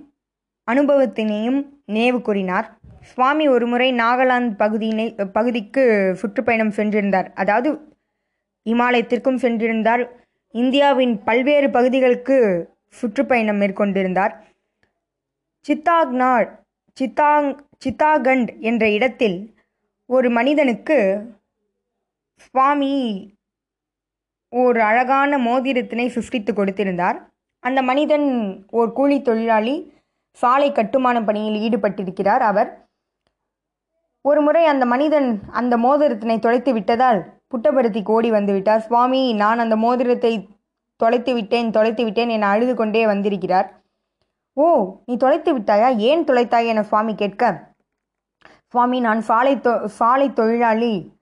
அனுபவத்தினையும் 0.68 1.60
நினைவு 1.86 2.20
கூறினார். 2.22 2.79
சுவாமி 3.00 3.48
ஒருமுறை 3.48 3.92
நாகாலாந்து 3.92 4.56
பகுதியினை 4.56 5.14
பகுதிக்கு 5.32 6.14
சுற்றுப்பயணம் 6.16 6.70
சென்றிருந்தார். 6.70 7.32
அதாவது 7.34 7.96
இமாலயத்திற்கும் 8.64 9.38
சென்றிருந்தார். 9.38 10.08
இந்தியாவின் 10.50 11.22
பல்வேறு 11.24 11.70
பகுதிகளுக்கு 11.70 12.68
சுற்றுப்பயணம் 12.88 13.60
மேற்கொண்டிருந்தார். 13.60 14.34
சித்தாக்னார் 15.68 16.58
சித்தாங் 17.00 17.58
சித்தாகண்ட் 17.84 18.60
என்ற 18.60 18.90
இடத்தில் 18.90 19.54
ஒரு 20.06 20.30
மனிதனுக்கு 20.30 21.26
சுவாமி 22.34 22.94
ஒரு 24.48 24.82
அழகான 24.82 25.38
மோதிரத்தினை 25.38 26.08
சிருஷ்டித்து 26.08 26.52
கொடுத்திருந்தார். 26.52 27.18
அந்த 27.58 27.82
மனிதன் 27.82 28.66
ஓர் 28.70 28.92
கூலி 28.92 29.22
தொழிலாளி 29.22 29.92
சாலை 30.30 30.72
கட்டுமான 30.72 31.22
பணியில் 31.22 31.60
ஈடுபட்டிருக்கிறார். 31.66 32.38
அவர் 32.38 32.89
ஒரு 34.22 34.40
முறை 34.40 34.64
அந்த 34.64 34.86
மனிதன் 34.86 35.40
அந்த 35.50 35.76
மோதிரத்தினை 35.76 36.38
தொலைத்து 36.38 36.72
விட்டதால் 36.72 37.24
புட்டபர்த்திக்கு 37.48 38.08
ஓடி 38.08 38.30
வந்துவிட்டார் 38.30 38.78
சுவாமி 38.78 39.32
நான் 39.32 39.58
அந்த 39.58 39.76
மோதிரத்தை 39.76 40.48
தொலைத்து 40.96 41.34
விட்டேன் 41.34 41.70
தொலைத்து 41.70 42.04
விட்டேன் 42.04 42.28
என 42.28 42.48
அழுது 42.48 42.74
கொண்டே 42.74 43.06
வந்திருக்கிறார். 43.06 43.82
ஓ 44.52 44.96
நீ 45.06 45.16
தொலைத்து 45.16 45.58
விட்டாயா? 45.58 45.96
ஏன் 45.96 46.24
தொலைத்தாய்? 46.24 46.66
என 46.66 46.82
சுவாமி 46.82 47.14
கேட்க 47.14 47.68
சுவாமி 48.66 49.00
நான் 49.00 49.20
சாலை 49.20 49.56
தொ 49.56 49.84
சாலை 49.84 50.32
தொழிலாளி. 50.32 51.12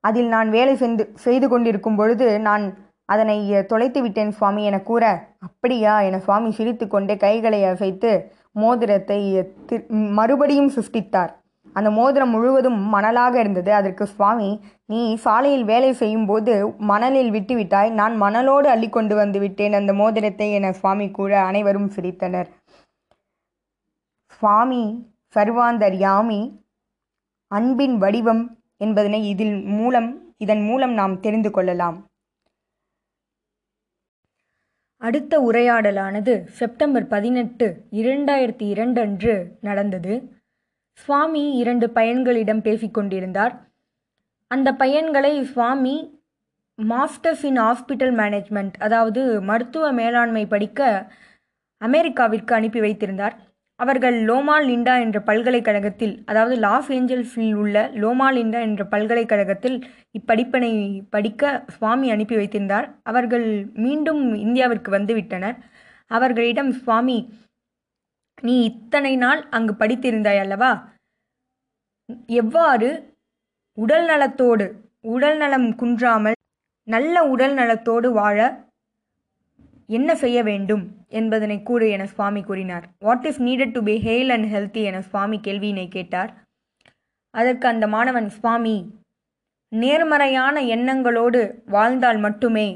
அதில் 0.00 0.28
நான் 0.28 0.50
வேலை 0.50 0.76
செய்து 0.76 1.10
செய்து 1.14 1.48
கொண்டிருக்கும் 1.48 1.96
பொழுது 1.96 2.40
நான் 2.40 2.76
அதனை 3.04 3.64
தொலைத்து 3.66 4.02
விட்டேன் 4.02 4.30
சுவாமி 4.30 4.64
என 4.64 4.80
கூற 4.80 5.28
அப்படியா? 5.38 6.00
என 6.00 6.18
சுவாமி 6.18 6.50
சிரித்து 6.50 6.88
கொண்டே 6.88 7.16
கைகளை 7.16 7.64
அசைத்து 7.64 8.32
மோதிரத்தை 8.52 9.34
தி- 9.66 9.88
மறுபடியும் 9.88 10.70
சிருஷ்டித்தார். 10.70 11.37
அந்த 11.78 11.90
மோதிரம் 11.98 12.32
முழுவதும் 12.34 12.78
மணலாக 12.94 13.34
இருந்தது. 13.42 13.70
அதற்கு 13.78 14.04
சுவாமி 14.12 14.50
நீ 14.86 15.00
சாலையில் 15.24 15.64
வேலை 15.64 15.90
செய்யும் 16.02 16.26
போது 16.26 16.54
மணலில் 16.90 17.32
விட்டுவிட்டாய். 17.36 17.90
நான் 18.00 18.14
மணலோடு 18.22 18.68
அள்ளி 18.74 18.88
கொண்டு 18.88 19.14
வந்து 19.14 19.38
விட்டேன். 19.38 19.76
அந்த 19.80 19.94
மோதிரத்தை 20.02 20.48
என 20.58 20.72
சுவாமி 20.80 21.08
கூற 21.10 21.32
அனைவரும் 21.50 21.90
சிரித்தனர். 21.96 22.48
சுவாமி 24.38 24.82
சர்வாந்தர் 25.34 25.96
யாமி 26.06 26.40
அன்பின் 27.50 27.96
வடிவம் 27.98 28.44
என்பதனை 28.84 29.20
இதில் 29.28 29.56
மூலம் 29.78 30.10
இதன் 30.44 30.62
மூலம் 30.68 30.92
நாம் 31.00 31.20
தெரிந்து 31.20 31.50
கொள்ளலாம். 31.50 31.96
அடுத்த 35.02 35.32
உரையாடலானது 35.48 36.32
செப்டம்பர் 36.60 37.06
பதினெட்டு 37.06 37.66
இரண்டாயிரத்தி 38.00 38.66
இரண்டு 38.74 39.00
அன்று 39.00 39.34
நடந்தது. 39.60 40.14
சுவாமி 41.02 41.42
இரண்டு 41.62 41.86
பையன்களிடம் 41.94 42.62
பேசிக்கொண்டிருந்தார். 42.68 43.54
அந்த 44.50 44.68
பையன்களை 44.82 45.32
Swami 45.52 45.96
masters 46.78 47.44
in 47.48 47.60
hospital 47.64 48.14
management 48.20 48.76
அதாவது 48.86 49.22
மருத்துவ 49.42 49.86
மேலாண்மை 49.92 50.44
படிக்க 50.46 50.80
அமெரிக்காவிற்கு 51.80 52.52
அனுப்பி 52.54 52.80
வைத்திருந்தார். 52.80 53.36
அவர்கள் 53.80 54.16
லோமா 54.28 54.54
லிண்டா 54.68 54.94
என்ற 55.00 55.18
பல்கலைக்கழகத்தில் 55.20 56.14
அதாவது 56.30 56.54
லாஸ் 56.64 56.88
ஏஞ்சல்ஸில் 56.92 57.52
உள்ள 57.54 57.76
லோமா 58.02 58.28
லிண்டா 58.36 58.60
என்ற 58.68 58.84
பல்கலைக்கழகத்தில் 58.94 59.76
இப்படிப்பினை 60.18 60.72
படிக்க 61.10 61.42
சுவாமி 61.76 62.08
அனுப்பி 62.10 62.36
வைத்திருந்தார். 62.36 62.86
அவர்கள் 63.02 63.46
மீண்டும் 63.84 64.22
இந்தியாவிற்கு 64.46 64.90
வந்துவிட்டனர். 64.96 65.58
அவர்களிடம் 66.10 66.72
சுவாமி 66.82 67.18
நீ 68.42 68.54
இத்தனை 68.64 69.16
நாள் 69.16 69.40
அங்கு 69.48 69.72
படித்திருந்தாய் 69.78 70.40
அல்லவா? 70.40 70.72
எவ்வாறு? 72.26 72.90
உடல் 73.78 74.04
நலத்தோடு 74.04 74.66
உடல் 75.14 75.36
நலம் 75.36 75.68
குன்றாமல் 75.74 76.36
நல்ல 76.88 77.22
உடல் 77.24 77.54
நலத்தோடு 77.54 78.08
வாழ 78.12 78.38
என்ன 79.88 80.14
செய்ய 80.14 80.38
வேண்டும் 80.42 80.84
என்பதனை 81.08 81.62
கூறு 81.62 81.86
என 81.90 82.06
சுவாமி 82.06 82.42
கூறினார். 82.42 82.86
What 82.98 83.26
is 83.26 83.40
needed 83.42 83.72
to 83.72 83.82
be 83.82 83.94
hale 84.06 84.30
and 84.34 84.48
healthy 84.54 84.82
என 84.82 85.00
சுவாமி 85.02 85.38
கேள்வியினை 85.38 85.88
கேட்டார். 85.88 86.30
அதற்கு 87.34 87.66
அந்த 87.68 87.86
மாணவன் 87.86 88.28
சுவாமி 88.28 88.76
நேர்மறையான 89.72 90.60
எண்ணங்களோடு 90.74 91.40
வாழ்ந்தால் 91.66 92.18
மட்டுமே 92.18 92.68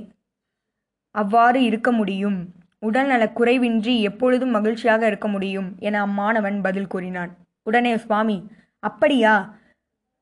அவ்வாறு 1.14 1.62
இருக்க 1.62 1.92
முடியும். 1.92 2.38
உடல்நலக் 2.86 3.40
குறைவின்றி 3.40 4.00
எப்பொழுதும் 4.00 4.50
மகிழ்ச்சியாக 4.50 5.06
இருக்க 5.06 5.28
முடியும் 5.28 5.76
என 5.78 6.00
அம்மாணவன் 6.00 6.60
பதில் 6.60 6.86
கூறினான். 6.86 7.36
உடனே 7.62 7.96
சுவாமி 7.96 8.50
அப்படியா? 8.80 9.58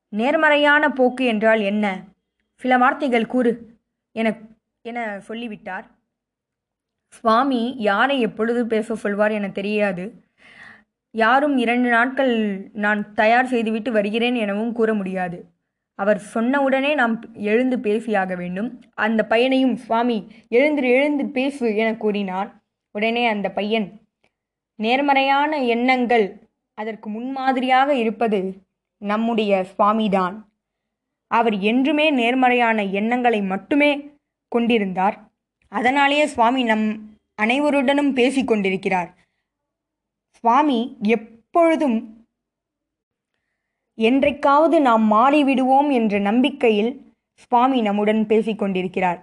நேர்மறையான 0.09 0.89
போக்கு 0.89 1.25
என்றால் 1.25 1.59
என்ன? 1.59 2.03
சில 2.55 2.77
வார்த்தைகள் 2.77 3.25
கூறு 3.25 3.79
என 4.11 4.37
என 4.81 5.19
சொல்லிவிட்டார். 5.19 5.85
சுவாமி 7.09 7.75
யாரை 7.77 8.19
எப்பொழுது 8.19 8.67
பேச 8.67 8.95
சொல்வார் 8.95 9.31
என 9.31 9.49
தெரியாது. 9.49 10.23
யாரும் 11.11 11.57
இரண்டு 11.57 11.89
நாட்கள் 11.89 12.33
நான் 12.73 13.13
தயார் 13.13 13.45
செய்துவிட்டு 13.45 13.91
வருகிறேன் 13.91 14.35
எனவும் 14.35 14.73
கூற 14.73 14.93
முடியாது. 14.93 15.37
அவர் 16.01 16.21
சொன்னவுடனே 16.33 16.93
நாம் 16.93 17.15
எழுந்து 17.33 17.77
பேசியாக 17.77 18.37
வேண்டும். 18.37 18.69
அந்த 18.93 19.21
பையனையும் 19.25 19.75
சுவாமி 19.75 20.17
எழுந்து 20.49 20.87
எழுந்து 20.87 21.25
பேசு 21.25 21.75
என 21.75 21.89
கூறினார் 21.95 22.49
உடனே 22.91 23.27
அந்த 23.27 23.47
பையன் 23.51 23.87
நேர்மறையான 24.75 25.63
எண்ணங்கள் 25.63 26.25
அதற்கு 26.73 27.09
முன்மாதிரியாக 27.09 27.89
இருப்பது 27.95 28.39
நம்முடைய 28.97 29.65
சுவாமிதான். 29.73 30.35
அவர் 31.27 31.57
என்றுமே 31.59 32.05
நேர்மறையான 32.11 32.83
எண்ணங்களை 32.99 33.41
மட்டுமே 33.41 33.91
கொண்டிருந்தார். 34.51 35.17
அதனாலேயே 35.71 36.25
சுவாமி 36.25 36.63
நம் 36.63 36.87
அனைவருடனும் 37.41 38.13
பேசிக் 38.13 38.47
கொண்டிருக்கிறார் 38.47 39.09
சுவாமி 40.29 40.97
எப்பொழுதும் 41.01 42.20
என்றைக்காவது 44.09 44.77
நாம் 44.81 45.05
மாறிவிடுவோம் 45.13 45.89
என்ற 45.91 46.13
நம்பிக்கையில் 46.19 46.91
சுவாமி 47.43 47.79
நம்முடன் 47.81 48.21
பேசிக்கொண்டிருக்கிறார். 48.31 49.19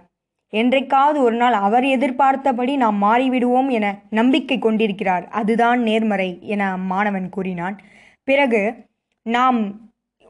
என்றைக்காவது 0.53 1.19
ஒரு 1.21 1.35
நாள் 1.35 1.55
அவர் 1.67 1.85
எதிர்பார்த்தபடி 1.95 2.73
நாம் 2.75 2.97
மாறிவிடுவோம் 3.03 3.69
என 3.69 3.87
நம்பிக்கை 4.09 4.57
கொண்டிருக்கிறார். 4.59 5.25
அதுதான் 5.39 5.79
நேர்மறை 5.81 6.29
என 6.53 6.71
அம்மாணவன் 6.71 7.27
கூறினான். 7.29 7.75
பிறகு 8.27 8.61
நாம் 9.25 9.59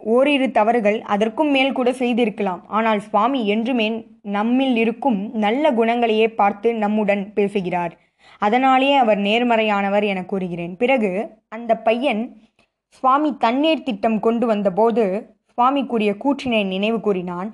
ஓரிரு 0.01 0.47
தவறுகள் 0.51 0.97
அதற்கும் 1.13 1.51
மேல் 1.51 1.71
கூட 1.71 1.89
செய்திருக்கலாம். 1.93 2.61
ஆனால் 2.67 2.99
சுவாமி 2.99 3.41
என்றுமே 3.47 3.87
நம்மில் 4.37 4.75
இருக்கும் 4.75 5.19
நல்ல 5.45 5.71
குணங்களையே 5.71 6.27
பார்த்து 6.41 6.69
நம்முடன் 6.83 7.23
பேசுகிறார். 7.33 7.93
அதனாலேயே 8.41 8.95
அவர் 8.95 9.19
நேர்மறையானவர் 9.19 10.05
என 10.11 10.19
கூறுகிறேன். 10.25 10.73
பிறகு 10.77 11.11
அந்த 11.49 11.71
பையன் 11.87 12.21
சுவாமி 12.89 13.37
தண்ணீர் 13.37 13.83
திட்டம் 13.83 14.19
கொண்டு 14.19 14.45
வந்தபோது 14.47 15.03
சுவாமி 15.53 15.85
கூறிய 15.85 16.11
கூற்றினை 16.23 16.65
நினைவு 16.65 16.99
கூறினான். 16.99 17.49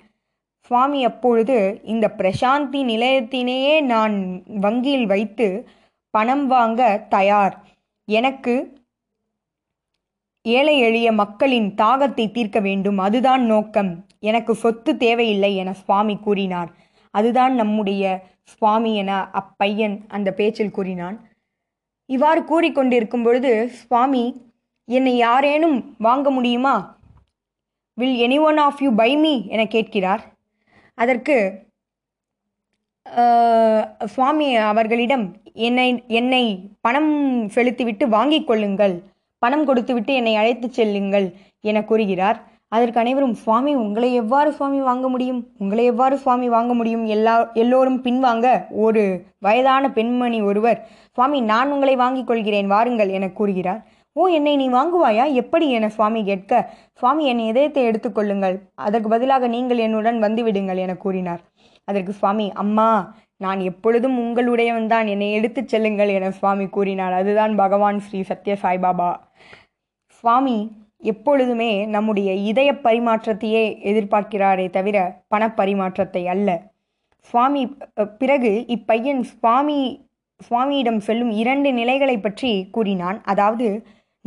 சுவாமி 0.66 1.04
அப்பொழுது 1.04 1.58
இந்த 1.84 2.14
பிரசாந்தி 2.18 2.82
நிலையத்தினையே 2.92 3.82
நான் 3.82 4.44
வங்கியில் 4.46 5.06
வைத்து 5.06 5.48
பணம் 6.10 6.48
வாங்க 6.48 7.06
தயார். 7.10 7.56
எனக்கு 8.08 8.84
ஏழை 10.42 10.80
எளிய 10.80 11.12
மக்களின் 11.12 11.74
தாகத்தை 11.78 12.32
தீர்க்க 12.32 12.60
வேண்டும். 12.60 12.98
அதுதான் 12.98 13.44
நோக்கம். 13.46 14.06
எனக்கு 14.20 14.56
சொத்து 14.56 14.98
தேவையில்லை 14.98 15.56
என 15.56 15.74
சுவாமி 15.74 16.16
கூறினார். 16.18 16.72
அதுதான் 17.12 17.54
நம்முடைய 17.56 18.04
சுவாமி 18.44 18.96
என 18.96 19.12
அப்பையன் 19.32 19.96
அந்த 20.08 20.34
பேச்சில் 20.34 20.72
கூறினான். 20.72 21.18
இவ்வாறு 22.10 22.42
கூறிக்கொண்டிருக்கும் 22.42 23.24
பொழுது 23.24 23.70
சுவாமி 23.70 24.24
என்னை 24.88 25.14
யாரேனும் 25.18 25.78
வாங்க 25.98 26.30
முடியுமா? 26.30 26.76
Will 28.00 28.18
any 28.26 28.38
one 28.48 28.60
of 28.66 28.82
you 28.86 28.90
buy 29.02 29.12
me 29.24 29.34
என 29.54 29.62
கேட்கிறார். 29.76 30.24
அதற்கு 30.98 31.38
சுவாமி 34.14 34.48
அவர்களிடம் 34.72 35.26
என்னை 35.68 35.88
என்னை 36.20 36.44
பணம் 36.86 37.12
செலுத்திவிட்டு 37.56 38.06
வாங்கிக் 38.16 38.48
கொள்ளுங்கள். 38.48 38.96
பணம் 39.44 39.66
கொடுத்துவிட்டு 39.66 40.12
என்னை 40.20 40.34
அழைத்துச் 40.36 40.78
செல்லுங்கள் 40.78 41.28
என 41.70 41.84
கூறுகிறார். 41.90 42.38
அதற்கு 42.76 43.00
அனைவரும் 43.00 43.36
சுவாமி 43.44 43.74
உங்களை 43.84 44.10
எவ்வாறு 44.22 44.50
சுவாமி 44.58 44.80
வாங்க 44.90 45.08
முடியும்? 45.14 45.42
உங்களை 45.58 45.84
எவ்வாறு 45.92 46.16
சுவாமி 46.24 46.48
வாங்க 46.56 46.74
முடியும்? 46.74 47.06
எல்லா 47.16 47.36
எல்லோரும் 47.64 48.00
பின்வாங்க. 48.04 48.48
ஒரு 48.86 49.04
வயதான 49.40 49.92
பெண்மணி 49.98 50.40
ஒருவர் 50.50 50.80
சுவாமி 51.16 51.40
நான் 51.52 51.74
உங்களை 51.76 51.96
வாங்கிக் 52.04 52.28
கொள்கிறேன் 52.28 52.72
வாருங்கள் 52.76 53.14
என 53.18 53.30
கூறுகிறார். 53.40 53.84
ஓ 54.20 54.26
என்னை 54.36 54.52
நீ 54.60 54.66
வாங்குவாயா? 54.76 55.24
எப்படி 55.42 55.66
என 55.78 55.88
சுவாமி 55.96 56.20
கேட்க? 56.28 56.52
சுவாமி 57.00 57.24
என் 57.32 57.42
இதயத்தை 57.52 57.82
எடுத்துக்கொள்ளுங்கள் 57.90 58.56
அதற்கு 58.86 59.10
பதிலாக 59.14 59.48
நீங்கள் 59.56 59.82
என்னுடன் 59.86 60.20
வந்துவிடுங்கள் 60.26 60.80
என 60.84 60.94
கூறினார். 61.06 61.42
அதற்கு 61.88 62.14
சுவாமி 62.20 62.46
அம்மா 62.64 62.88
நான் 63.44 63.62
எப்பொழுதும் 63.70 64.16
உங்களுடையவன் 64.24 64.88
தான். 64.94 65.08
என்னை 65.14 65.28
எடுத்துச் 65.38 65.72
செல்லுங்கள் 65.74 66.14
என 66.18 66.30
சுவாமி 66.38 66.68
கூறினார். 66.78 67.16
அதுதான் 67.20 67.56
பகவான் 67.64 68.00
ஸ்ரீ 68.06 68.22
சத்ய 68.30 68.56
சாய்பாபா 68.64 69.10
சுவாமி 70.20 70.58
எப்பொழுதுமே 71.14 71.72
நம்முடைய 71.96 72.30
இதய 72.52 72.70
பரிமாற்றத்தையே 72.86 73.66
எதிர்பார்க்கிறாரே 73.92 74.70
தவிர 74.78 74.98
பணப்பரிமாற்றத்தை 75.34 76.24
அல்ல. 76.36 76.50
சுவாமி 77.30 77.64
பிறகு 78.24 78.54
இப்பையன் 78.78 79.22
சுவாமி 79.34 79.80
சுவாமியிடம் 80.42 81.04
சொல்லும் 81.10 81.30
இரண்டு 81.42 81.70
நிலைகளை 81.78 82.16
பற்றி 82.24 82.50
கூறினான். 82.76 83.20
அதாவது 83.32 83.68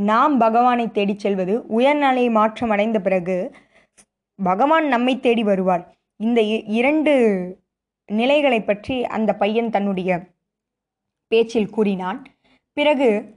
நாம் 0.01 0.39
பகவானை 0.39 0.91
தேடிச் 0.91 1.19
செல்வது 1.19 1.67
உயர்நிலை 1.67 2.29
மாற்றம் 2.29 2.71
அடைந்த 2.71 3.01
பிறகு 3.01 3.55
பகவான் 4.43 4.89
நம்மை 4.89 5.21
தேடி 5.21 5.43
வருவார். 5.43 5.97
இந்த 6.17 6.41
இ- 6.41 6.63
இரண்டு 6.67 7.13
நிலைகளை 8.07 8.63
பற்றி 8.63 9.05
அந்த 9.05 9.35
பையன் 9.35 9.71
தன்னுடைய 9.71 10.27
பேச்சில் 11.29 11.71
கூறினான். 11.71 12.27
பிறகு 12.73 13.35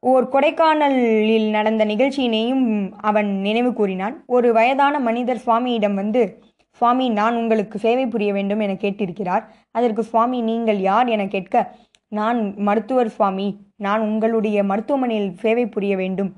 ஓர் 0.00 0.28
கொடைக்கானலில் 0.28 1.50
நடந்த 1.50 1.84
நிகழ்ச்சியினையும் 1.84 2.92
அவன் 2.96 3.26
நினைவு 3.26 3.72
கூறினான். 3.72 4.24
ஒரு 4.26 4.52
வயதான 4.52 4.98
மனிதர் 4.98 5.42
சுவாமியிடம் 5.46 5.94
வந்து 5.94 6.42
சுவாமி 6.70 7.08
நான் 7.08 7.36
உங்களுக்கு 7.36 7.78
சேவை 7.78 8.06
புரிய 8.06 8.32
வேண்டும் 8.32 8.60
என 8.60 8.72
கேட்டிருக்கிறார். 8.72 9.44
அதற்கு 9.70 10.02
சுவாமி 10.02 10.40
நீங்கள் 10.40 10.78
யார்? 10.78 11.08
என 11.08 11.26
கேட்க 11.26 11.76
நான் 12.08 12.54
மருத்துவர் 12.56 13.08
சுவாமி. 13.08 13.66
நான் 13.80 14.02
உங்களுடைய 14.08 14.58
மருத்துவமனையில் 14.70 15.32
சேவை 15.42 15.64
புரிய 15.68 15.94
வேண்டும் 15.96 16.30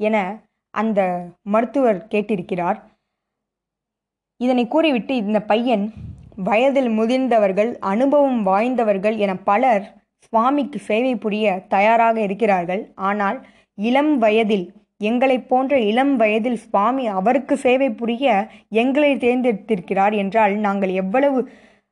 என 0.00 0.16
அந்த 0.74 1.00
மருத்துவர் 1.54 2.00
கேட்டிருக்கிறார். 2.12 2.78
இதனை 4.40 4.64
கூறிவிட்டு 4.68 5.14
இந்த 5.24 5.38
பையன் 5.42 5.84
வயதில் 6.48 6.90
முதிர்ந்தவர்கள் 6.98 7.70
அனுபவம் 7.92 8.42
வாய்ந்தவர்கள் 8.42 9.16
என 9.24 9.32
பலர் 9.48 9.86
சுவாமிக்கு 10.26 10.78
சேவை 10.88 11.14
புரிய 11.16 11.46
தயாராக 11.68 12.16
இருக்கிறார்கள். 12.26 12.82
ஆனால் 13.08 13.38
இளம் 13.78 14.14
வயதில் 14.18 14.66
எங்களைப் 15.08 15.48
போன்ற 15.48 15.74
இளம் 15.90 16.14
வயதில் 16.16 16.60
சுவாமி 16.64 17.04
அவருக்கு 17.18 17.54
சேவை 17.56 17.88
புரிய 17.90 18.24
எங்களை 18.82 19.12
தேர்ந்தெடுத்திருக்கிறார் 19.16 20.14
என்றால் 20.22 20.54
நாங்கள் 20.66 20.92
எவ்வளவு 21.02 21.38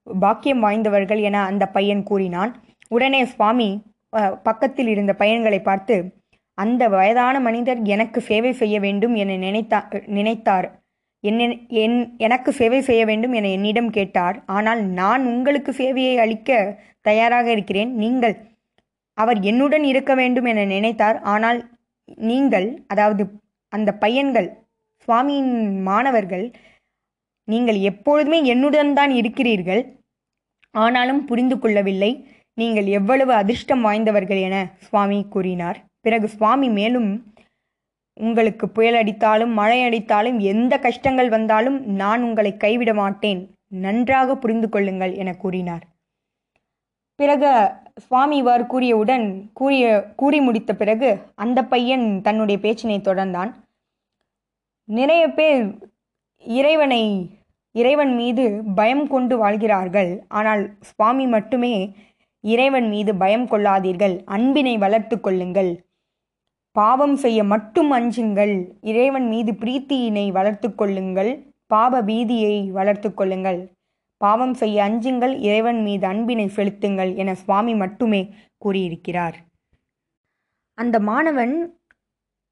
பாக்கியம் 0.07 0.65
வாய்ந்தவர்கள் 0.65 1.21
என 1.29 1.37
அந்த 1.51 1.65
பையன் 1.77 2.03
கூறினான். 2.03 2.53
உடனே 2.89 3.21
சுவாமி 3.25 3.69
பக்கத்தில் 4.47 4.91
இருந்த 4.95 5.13
பையன்களை 5.23 5.61
பார்த்து 5.69 5.97
அந்த 6.59 6.83
வயதான 6.89 7.37
மனிதர் 7.47 7.81
எனக்கு 7.95 8.19
சேவை 8.29 8.53
செய்ய 8.61 8.77
வேண்டும் 8.85 9.15
என 9.23 9.37
நினைத்தா 9.47 9.79
நினைத்தார். 10.19 10.69
என்ன 11.25 11.49
என் 11.85 11.97
எனக்கு 12.27 12.51
சேவை 12.59 12.81
செய்ய 12.89 13.03
வேண்டும் 13.11 13.35
என 13.39 13.51
என்னிடம் 13.57 13.91
கேட்டார். 13.97 14.37
ஆனால் 14.57 14.81
நான் 15.01 15.23
உங்களுக்கு 15.33 15.71
சேவையை 15.81 16.15
அளிக்க 16.25 16.59
தயாராக 17.09 17.47
இருக்கிறேன். 17.57 17.91
நீங்கள் 18.03 18.35
அவர் 19.19 19.39
என்னுடன் 19.51 19.85
இருக்க 19.93 20.13
வேண்டும் 20.21 20.49
என 20.53 20.65
நினைத்தார். 20.75 21.19
ஆனால் 21.35 21.59
நீங்கள் 22.31 22.69
அதாவது 22.93 23.25
அந்த 23.73 23.91
பையன்கள் 24.05 24.49
சுவாமியின் 25.09 25.53
மாணவர்கள் 25.89 26.47
நீங்கள் 27.49 27.79
எப்பொழுதுமே 27.91 28.39
என்னுடன் 28.53 28.95
தான் 28.99 29.13
இருக்கிறீர்கள். 29.21 29.83
ஆனாலும் 30.75 31.21
புரிந்து 31.29 31.57
கொள்ளவில்லை. 31.59 32.11
நீங்கள் 32.61 32.87
எவ்வளவு 32.99 33.33
அதிர்ஷ்டம் 33.33 33.83
வாய்ந்தவர்கள் 33.87 34.41
என 34.49 34.57
சுவாமி 34.87 35.19
கூறினார். 35.35 35.79
பிறகு 36.05 36.27
சுவாமி 36.29 36.69
மேலும் 36.79 37.11
உங்களுக்கு 38.21 38.67
புயல் 38.77 38.99
அடித்தாலும் 39.01 39.53
மழை 39.59 39.79
அடித்தாலும் 39.89 40.39
எந்த 40.53 40.75
கஷ்டங்கள் 40.87 41.29
வந்தாலும் 41.35 41.77
நான் 42.01 42.23
உங்களை 42.23 42.53
கைவிட 42.57 42.95
மாட்டேன். 42.95 43.41
நன்றாக 43.85 44.37
புரிந்து 44.37 44.69
கொள்ளுங்கள் 44.69 45.13
என 45.23 45.31
கூறினார். 45.43 45.85
பிறகு 47.21 47.51
சுவாமி 48.07 48.37
இவ்வாறு 48.37 48.65
கூறியவுடன் 48.73 49.27
கூறிய 49.53 49.85
கூறி 50.21 50.39
முடித்த 50.47 50.71
பிறகு 50.81 51.11
அந்த 51.45 51.59
பையன் 51.73 52.07
தன்னுடைய 52.27 52.59
பேச்சினை 52.65 52.99
தொடர்ந்தான். 53.09 53.53
நிறைய 54.89 55.23
பேர் 55.39 55.63
இறைவனை 56.45 57.03
இறைவன் 57.75 58.13
மீது 58.15 58.45
பயம் 58.75 59.07
கொண்டு 59.15 59.35
வாழ்கிறார்கள். 59.39 60.11
ஆனால் 60.39 60.63
சுவாமி 60.91 61.27
மட்டுமே 61.27 61.75
இறைவன் 62.53 62.89
மீது 62.89 63.13
பயம் 63.23 63.47
கொள்ளாதீர்கள். 63.49 64.15
அன்பினை 64.37 64.75
வளர்த்து 64.85 65.17
கொள்ளுங்கள். 65.21 65.71
பாவம் 66.77 67.17
செய்ய 67.25 67.41
மட்டும் 67.53 67.91
அஞ்சுங்கள். 67.91 68.55
இறைவன் 68.91 69.29
மீது 69.29 69.53
பிரீத்தியினை 69.53 70.27
வளர்த்து 70.39 70.69
கொள்ளுங்கள். 70.75 71.33
பாவ 71.67 72.03
பீதியை 72.03 72.57
வளர்த்து 72.71 73.09
கொள்ளுங்கள். 73.15 73.61
பாவம் 74.21 74.55
செய்ய 74.55 74.77
அஞ்சுங்கள். 74.85 75.35
இறைவன் 75.49 75.81
மீது 75.83 76.05
அன்பினை 76.07 76.47
செலுத்துங்கள் 76.49 77.11
என 77.23 77.35
சுவாமி 77.35 77.75
மட்டுமே 77.75 78.23
கூறியிருக்கிறார். 78.59 79.37
அந்த 80.79 80.97
மாணவன் 81.11 81.55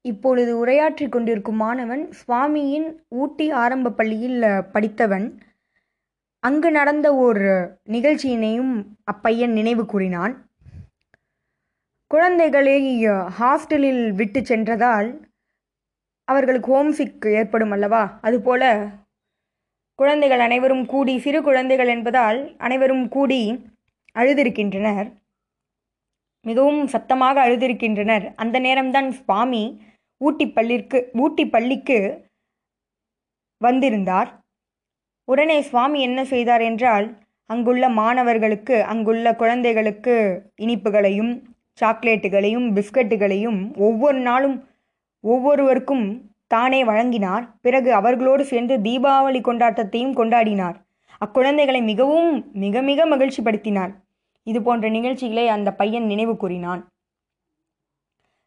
இப்பொழுது 0.05 0.51
உரையாற்றி 0.61 1.05
கொண்டிருக்கும் 1.09 1.61
மாணவன் 1.65 2.03
சுவாமியின் 2.19 2.87
ஊட்டி 3.21 3.45
ஆரம்ப 3.63 3.93
பள்ளியில் 3.99 4.43
படித்தவன். 4.73 5.27
அங்கு 6.47 6.71
நடந்த 6.71 7.15
ஒரு 7.15 7.79
நிகழ்ச்சியினையும் 7.89 8.73
அப்பையன் 9.03 9.51
நினைவு 9.51 9.85
கூறினான். 9.85 10.33
குழந்தைகளை 12.07 13.07
ஹாஸ்டலில் 13.39 14.09
விட்டு 14.09 14.45
சென்றதால் 14.45 15.27
அவர்களுக்கு 16.23 16.69
ஹோம்சிக் 16.71 17.33
ஏற்படும் 17.33 17.71
அல்லவா? 17.71 18.19
அதுபோல 18.21 18.89
குழந்தைகள் 19.95 20.39
அனைவரும் 20.39 20.85
கூடி 20.85 21.19
சிறு 21.19 21.41
குழந்தைகள் 21.41 21.87
என்பதால் 21.87 22.55
அனைவரும் 22.57 23.07
கூடி 23.07 23.41
அழுதிருக்கின்றனர். 24.15 25.09
மிகவும் 26.41 26.87
சத்தமாக 26.87 27.49
அழுதிருக்கின்றனர். 27.49 28.33
அந்த 28.35 28.59
நேரம்தான் 28.59 29.09
சுவாமி 29.09 29.81
ஊட்டி 30.17 30.47
பள்ளிற்கு 30.47 31.09
ஊட்டி 31.13 31.45
பள்ளிக்கு 31.47 31.99
வந்திருந்தார். 33.57 34.44
உடனே 35.25 35.61
சுவாமி 35.61 36.01
என்ன 36.01 36.25
செய்தார் 36.25 36.61
என்றால் 36.61 37.17
அங்குள்ள 37.49 37.89
மாணவர்களுக்கு 37.89 38.83
அங்குள்ள 38.83 39.35
குழந்தைகளுக்கு 39.35 40.15
இனிப்புகளையும் 40.61 41.33
சாக்லேட்டுகளையும் 41.81 42.67
பிஸ்கட்டுகளையும் 42.75 43.59
ஒவ்வொரு 43.77 44.19
நாளும் 44.19 44.57
ஒவ்வொருவருக்கும் 45.23 46.05
தானே 46.47 46.83
வழங்கினார். 46.83 47.45
பிறகு 47.61 47.93
அவர்களோடு 47.93 48.45
சேர்ந்து 48.45 48.75
தீபாவளி 48.77 49.39
கொண்டாட்டத்தையும் 49.41 50.17
கொண்டாடினார். 50.19 50.75
அக்குழந்தைகளை 51.25 51.81
மிகவும் 51.81 52.29
மிக 52.53 52.81
மிக 52.81 53.05
மகிழ்ச்சிப்படுத்தினார். 53.05 53.93
இது 54.43 54.61
போன்ற 54.61 54.89
நிகழ்ச்சிகளை 54.89 55.47
அந்த 55.47 55.69
பையன் 55.73 56.05
நினைவு 56.05 56.37
கூறினான். 56.37 56.81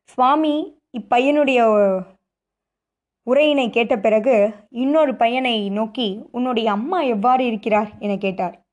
சுவாமி 0.02 0.54
இப்பையனுடைய 0.98 1.60
உரையினை 3.28 3.70
கேட்ட 3.70 3.98
பிறகு 3.98 4.54
இன்னொரு 4.70 5.14
பையனை 5.14 5.70
நோக்கி 5.70 6.22
உன்னுடைய 6.32 6.70
அம்மா 6.70 7.00
எவ்வாறு 7.00 7.46
இருக்கிறார்? 7.46 7.88
என 7.98 8.16
கேட்டார். 8.16 8.64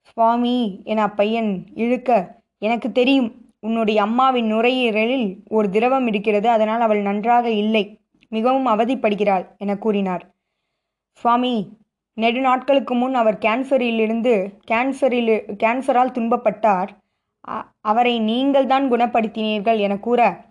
சுவாமி 0.00 0.80
என 0.84 1.02
அப்பையன் 1.02 1.66
இழுக்க 1.74 2.40
எனக்கு 2.58 2.92
தெரியும் 2.92 3.34
உன்னுடைய 3.60 4.02
அம்மாவின் 4.02 4.54
நுரையீரலில் 4.54 5.36
ஒரு 5.48 5.70
திரவம் 5.70 6.06
இருக்கிறது 6.06 6.48
அதனால் 6.48 6.80
அவள் 6.80 7.02
நன்றாக 7.02 7.50
இல்லை 7.50 8.00
மிகவும் 8.28 8.66
அவதிப்படுகிறாள் 8.66 9.56
என 9.56 9.76
கூறினார். 9.76 10.34
சுவாமி 11.12 11.76
நெடு 12.14 12.40
நாட்களுக்கு 12.40 12.94
முன் 12.94 13.14
அவர் 13.14 13.38
கேன்சரிலிருந்து 13.38 14.52
கேன்சரில் 14.70 15.40
கேன்சரால் 15.56 16.12
துன்பப்பட்டார். 16.12 16.88
அ- 17.48 17.64
அவரை 17.80 18.20
நீங்கள்தான் 18.20 18.92
குணப்படுத்தினீர்கள் 18.92 19.78
என 19.78 19.98
கூற 19.98 20.46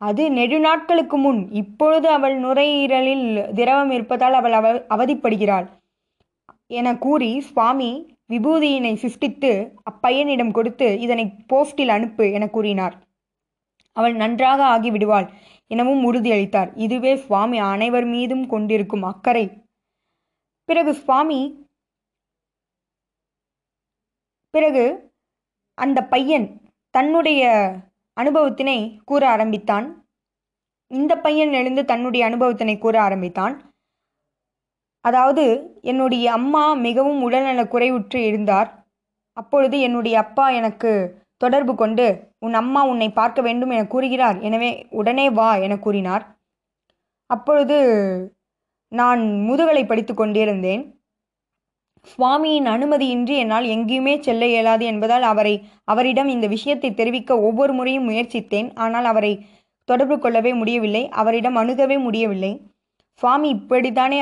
அது 0.00 0.22
நெடுநாட்களுக்கு 0.30 1.16
முன். 1.16 1.40
இப்பொழுது 1.52 2.08
அவள் 2.08 2.36
நுரையீரலில் 2.40 3.26
திரவம் 3.54 3.90
இருப்பதால் 3.90 4.32
அவள் 4.32 4.52
அவ 4.52 4.68
அவதிப்படுகிறாள். 4.94 5.66
என 6.66 6.88
கூறி 6.96 7.30
சுவாமி 7.40 7.90
விபூதியினை 8.28 8.92
சிருஷ்டித்து 8.94 9.50
அப்பையனிடம் 9.90 10.52
கொடுத்து 10.52 10.88
இதனை 11.00 11.24
போஸ்டில் 11.52 11.92
அனுப்பு 11.96 12.24
என 12.32 12.44
கூறினார். 12.48 12.94
அவள் 13.96 14.14
நன்றாக 14.14 14.60
ஆகிவிடுவாள் 14.74 15.26
எனவும் 15.66 16.02
உறுதியளித்தார். 16.08 16.70
இதுவே 16.74 17.12
சுவாமி 17.16 17.58
அனைவர் 17.58 18.04
மீதும் 18.04 18.44
கொண்டிருக்கும் 18.46 19.02
அக்கறை. 19.02 19.46
பிறகு 20.68 20.94
சுவாமி 20.94 21.40
பிறகு 24.54 24.84
அந்த 25.78 25.98
பையன் 26.04 26.46
தன்னுடைய 26.94 27.42
அனுபவத்தினை 28.20 28.78
கூற 29.04 29.22
ஆரம்பித்தான். 29.34 29.86
இந்த 30.90 31.12
பையன் 31.24 31.52
எழுந்து 31.52 31.82
தன்னுடைய 31.84 32.22
அனுபவத்தினை 32.28 32.76
கூற 32.78 32.96
ஆரம்பித்தான். 33.06 33.54
அதாவது 35.04 35.44
என்னுடைய 35.90 36.26
அம்மா 36.38 36.64
மிகவும் 36.86 37.20
உடல்நல 37.22 37.60
குறைவுற்று 37.74 38.20
இருந்தார் 38.30 38.70
அப்பொழுது 39.36 39.76
என்னுடைய 39.80 40.14
அப்பா 40.24 40.46
எனக்கு 40.50 40.90
தொடர்பு 41.36 41.72
கொண்டு 41.74 42.06
உன் 42.44 42.56
அம்மா 42.62 42.80
உன்னை 42.84 43.08
பார்க்க 43.18 43.40
வேண்டும் 43.46 43.70
என 43.74 43.82
கூறுகிறார். 43.86 44.38
எனவே 44.40 44.70
உடனே 44.90 45.26
வா 45.38 45.48
என 45.66 45.74
கூறினார். 45.78 46.24
அப்பொழுது 47.30 47.78
நான் 48.92 49.22
முதுகலை 49.48 49.82
படித்து 49.86 50.14
கொண்டிருந்தேன். 50.14 50.82
சுவாமியின் 52.08 52.68
அனுமதியின்றி 52.74 53.34
என்னால் 53.42 53.64
எங்கேயுமே 53.64 54.14
செல்ல 54.20 54.46
இயலாது 54.46 54.84
என்பதால் 54.84 55.22
அவரை 55.22 55.54
அவரிடம் 55.84 56.28
இந்த 56.28 56.46
விஷயத்தை 56.46 56.94
தெரிவிக்க 56.94 57.40
ஒவ்வொரு 57.40 57.72
முறையும் 57.72 58.08
முயற்சித்தேன். 58.08 58.68
ஆனால் 58.74 59.04
அவரை 59.04 59.32
தொடர்பு 59.84 60.16
கொள்ளவே 60.18 60.52
முடியவில்லை. 60.54 61.02
அவரிடம் 61.08 61.56
அணுகவே 61.56 61.98
முடியவில்லை. 61.98 62.52
சுவாமி 63.20 63.48
இப்படித்தானே 63.54 64.18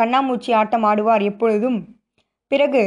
கண்ணாமூச்சி 0.00 0.50
ஆட்டம் 0.54 0.84
ஆடுவார் 0.84 1.22
எப்பொழுதும்? 1.22 1.78
பிறகு 2.50 2.82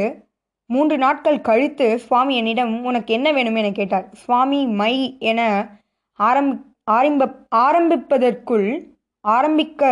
மூன்று 0.70 0.96
நாட்கள் 0.98 1.40
கழித்து 1.40 1.86
சுவாமி 1.98 2.34
என்னிடம் 2.36 2.72
உனக்கு 2.84 3.10
என்ன 3.14 3.28
வேணும்? 3.32 3.54
என 3.54 3.70
கேட்டார். 3.70 4.06
சுவாமி 4.12 4.60
மை 4.66 4.94
என 5.30 5.40
ஆரம்பி 6.18 6.56
ஆரம்ப 6.90 7.26
ஆரம்பிப்பதற்குள் 7.56 8.68
ஆரம்பிக்க 9.24 9.82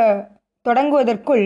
தொடங்குவதற்குள் 0.66 1.44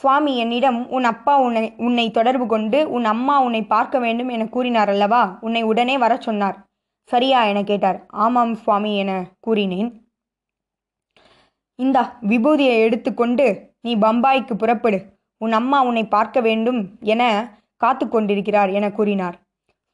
சுவாமி 0.00 0.36
என்னிடம் 0.36 0.88
உன் 0.88 1.04
அப்பா 1.04 1.38
உன்னை 1.40 1.72
உன்னை 1.76 2.10
தொடர்பு 2.10 2.46
கொண்டு 2.46 2.90
உன் 2.90 3.04
அம்மா 3.04 3.40
உன்னை 3.40 3.62
பார்க்க 3.64 3.98
வேண்டும் 3.98 4.28
என 4.28 4.46
கூறினார் 4.46 4.88
அல்லவா? 4.88 5.38
உன்னை 5.40 5.62
உடனே 5.62 5.98
வரச் 5.98 6.20
சொன்னார். 6.20 6.56
சரியா 7.02 7.44
என 7.44 7.62
கேட்டார். 7.62 8.06
ஆமாம் 8.08 8.54
சுவாமி 8.54 8.96
என 8.96 9.12
கூறினேன். 9.40 9.90
இந்தா 11.74 12.18
விபூதியை 12.28 12.76
எடுத்துக்கொண்டு 12.82 13.46
நீ 13.80 13.96
பம்பாய்க்கு 13.96 14.54
புறப்படு. 14.54 14.98
உன் 15.38 15.52
அம்மா 15.52 15.82
உன்னை 15.82 16.04
பார்க்க 16.06 16.40
வேண்டும் 16.40 16.80
என 17.00 17.22
காத்து 17.76 18.08
கொண்டிருக்கிறார் 18.08 18.70
என 18.70 18.86
கூறினார். 18.90 19.36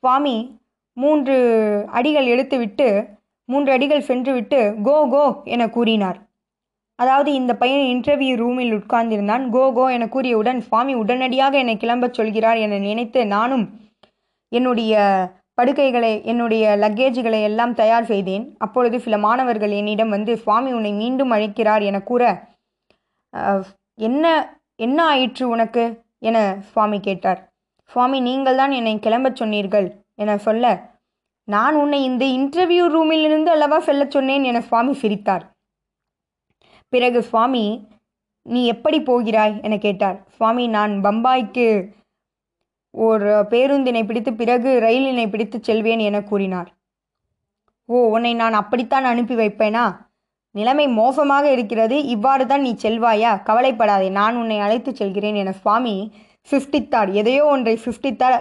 சுவாமி 0.02 0.36
மூன்று 0.92 1.36
அடிகள் 1.90 2.26
எடுத்துவிட்டு 2.26 3.06
மூன்று 3.44 3.72
அடிகள் 3.72 4.06
சென்றுவிட்டு 4.08 4.74
கோ 4.82 4.96
கோ 5.08 5.24
என 5.44 5.62
கூறினார். 5.68 6.18
அதாவது 7.00 7.30
இந்த 7.32 7.52
பையன் 7.60 7.84
இன்டர்வியூ 7.92 8.34
ரூமில் 8.36 8.72
உட்கார்ந்திருந்தான். 8.78 9.44
கோ 9.54 9.62
கோ 9.76 9.84
என 9.96 10.06
கூறியவுடன் 10.14 10.58
சுவாமி 10.68 10.94
உடனடியாக 11.02 11.54
என்னை 11.62 11.76
கிளம்பச் 11.76 12.16
சொல்கிறார் 12.18 12.58
என 12.64 12.78
நினைத்து 12.88 13.20
நானும் 13.26 13.64
என்னுடைய 14.52 14.94
படுக்கைகளை 15.58 16.10
என்னுடைய 16.24 16.64
லக்கேஜுகளை 16.82 17.40
எல்லாம் 17.48 17.72
தயார் 17.74 18.06
செய்தேன். 18.10 18.44
அப்பொழுது 18.58 18.96
சில 19.06 19.16
மாணவர்கள் 19.26 19.72
என்னிடம் 19.80 20.14
வந்து 20.16 20.32
சுவாமி 20.44 20.70
உன்னை 20.78 20.92
மீண்டும் 20.92 21.32
அழைக்கிறார் 21.36 21.82
என 21.82 21.98
கூற 22.10 22.22
என்ன 23.98 24.24
என்ன 24.78 24.98
ஆயிற்று 25.12 25.44
உனக்கு? 25.48 25.82
என 26.28 26.38
சுவாமி 26.72 26.98
கேட்டார். 27.00 27.40
சுவாமி 27.92 28.18
நீங்கள்தான் 28.20 28.72
என்னை 28.78 28.94
கிளம்பச் 29.06 29.38
சொன்னீர்கள் 29.40 29.86
என 30.22 30.36
சொல்ல 30.46 30.64
நான் 31.48 31.76
உன்னை 31.82 32.00
இந்த 32.04 32.24
இன்டர்வியூ 32.38 32.84
ரூமிலிருந்து 32.96 33.50
அல்லவா 33.54 33.78
செல்லச் 33.80 34.14
சொன்னேன் 34.16 34.44
என 34.50 34.60
சுவாமி 34.60 34.92
சிரித்தார். 35.02 35.44
பிறகு 36.92 37.22
சுவாமி 37.22 37.64
நீ 38.42 38.60
எப்படி 38.66 39.00
போகிறாய்? 39.00 39.60
என 39.62 39.78
கேட்டார். 39.78 40.18
சுவாமி 40.36 40.68
நான் 40.68 40.92
பம்பாய்க்கு 41.04 41.66
ஒரு 42.94 43.32
பேருந்தினை 43.50 44.02
பிடித்து 44.06 44.32
பிறகு 44.34 44.70
ரயிலினை 44.82 45.26
பிடித்து 45.30 45.58
செல்வேன் 45.62 45.98
என 45.98 46.20
கூறினார். 46.22 46.70
ஓ 47.88 47.96
உன்னை 48.14 48.32
நான் 48.34 48.52
அப்படித்தான் 48.52 49.04
அனுப்பி 49.04 49.34
வைப்பேனா? 49.34 49.84
நிலைமை 50.54 50.88
மோசமாக 50.88 51.44
இருக்கிறது. 51.50 51.96
இவ்வாறு 52.06 52.44
தான் 52.46 52.60
நீ 52.60 52.72
செல்வாயா? 52.82 53.32
கவலைப்படாதே 53.42 54.08
நான் 54.08 54.36
உன்னை 54.36 54.58
அழைத்து 54.58 54.92
செல்கிறேன் 54.96 55.34
என 55.34 55.52
சுவாமி 55.52 55.94
சிருஷ்டித்தார். 56.48 57.10
எதையோ 57.12 57.44
ஒன்றை 57.46 57.74
சிருஷ்டித்தார். 57.84 58.38